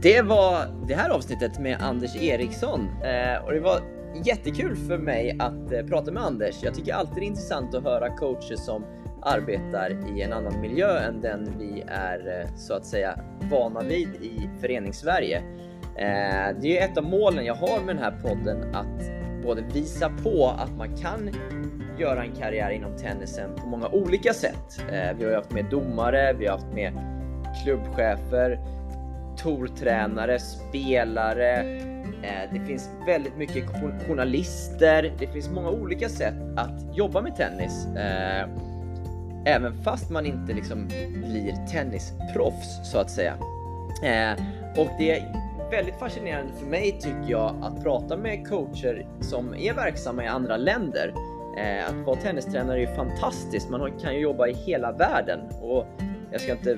[0.06, 3.80] det var det här avsnittet med Anders Eriksson eh, och det var
[4.24, 6.64] jättekul för mig att eh, prata med Anders.
[6.64, 8.86] Jag tycker alltid det är intressant att höra coacher som
[9.22, 13.20] arbetar i en annan miljö än den vi är eh, så att säga
[13.52, 15.38] vana vid i föreningssverige.
[15.98, 19.12] Eh, det är ett av målen jag har med den här podden att
[19.44, 21.30] både visa på att man kan
[22.00, 24.84] göra en karriär inom tennisen på många olika sätt.
[24.92, 26.94] Eh, vi har haft med domare, vi har haft med
[27.64, 28.60] klubbchefer,
[29.38, 31.95] tortränare, spelare.
[32.26, 33.66] Eh, det finns väldigt mycket
[34.08, 35.14] journalister.
[35.20, 37.86] Det finns många olika sätt att jobba med tennis.
[37.86, 38.50] Eh,
[39.46, 43.34] även fast man inte liksom blir tennisproffs så att säga.
[44.04, 44.44] Eh,
[44.78, 49.74] och det är väldigt fascinerande för mig tycker jag att prata med coacher som är
[49.74, 51.14] verksamma i andra länder.
[51.90, 53.70] Att vara tennistränare är ju fantastiskt.
[53.70, 55.86] Man kan ju jobba i hela världen och
[56.32, 56.78] jag ska inte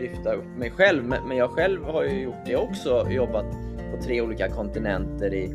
[0.00, 3.46] lyfta upp mig själv, men jag själv har ju gjort det också, jobbat
[3.90, 5.50] på tre olika kontinenter i,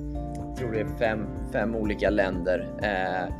[0.47, 2.67] jag tror det är fem, fem olika länder.
[2.83, 3.33] Eh,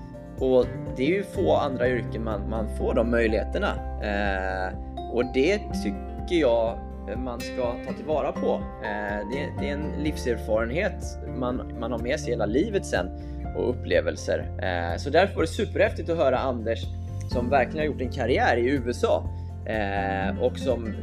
[0.43, 0.65] och
[0.97, 3.75] det är ju få andra yrken man, man får de möjligheterna.
[4.03, 4.73] Eh,
[5.13, 6.79] och det tycker jag
[7.17, 8.61] man ska ta tillvara på.
[8.83, 11.03] Eh, det, det, är en livserfarenhet
[11.37, 13.09] man, man har med sig hela livet sen
[13.57, 14.39] och upplevelser.
[14.39, 16.85] Eh, så därför var det superhäftigt att höra Anders
[17.29, 19.23] som verkligen har gjort en karriär i USA
[19.65, 20.93] eh, och som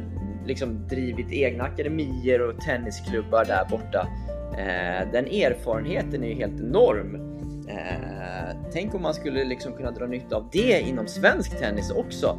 [0.49, 4.07] liksom drivit egna akademier och tennisklubbar där borta.
[4.51, 7.15] Eh, den erfarenheten är ju helt enorm.
[7.67, 12.37] Eh, tänk om man skulle liksom kunna dra nytta av det inom svensk tennis också.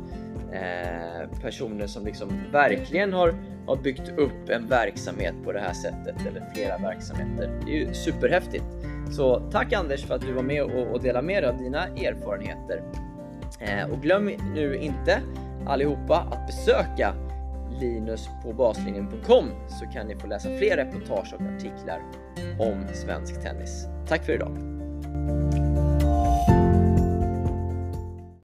[0.53, 3.35] Eh, personer som liksom verkligen har,
[3.67, 7.61] har byggt upp en verksamhet på det här sättet eller flera verksamheter.
[7.67, 8.65] Det är ju superhäftigt.
[9.11, 11.87] Så tack Anders för att du var med och, och delade med dig av dina
[11.87, 12.83] erfarenheter.
[13.61, 15.21] Eh, och glöm nu inte
[15.67, 17.15] allihopa att besöka
[17.81, 22.01] Linus på baslinjen.com så kan ni få läsa fler reportage och artiklar
[22.59, 23.87] om svensk tennis.
[24.09, 24.57] Tack för idag!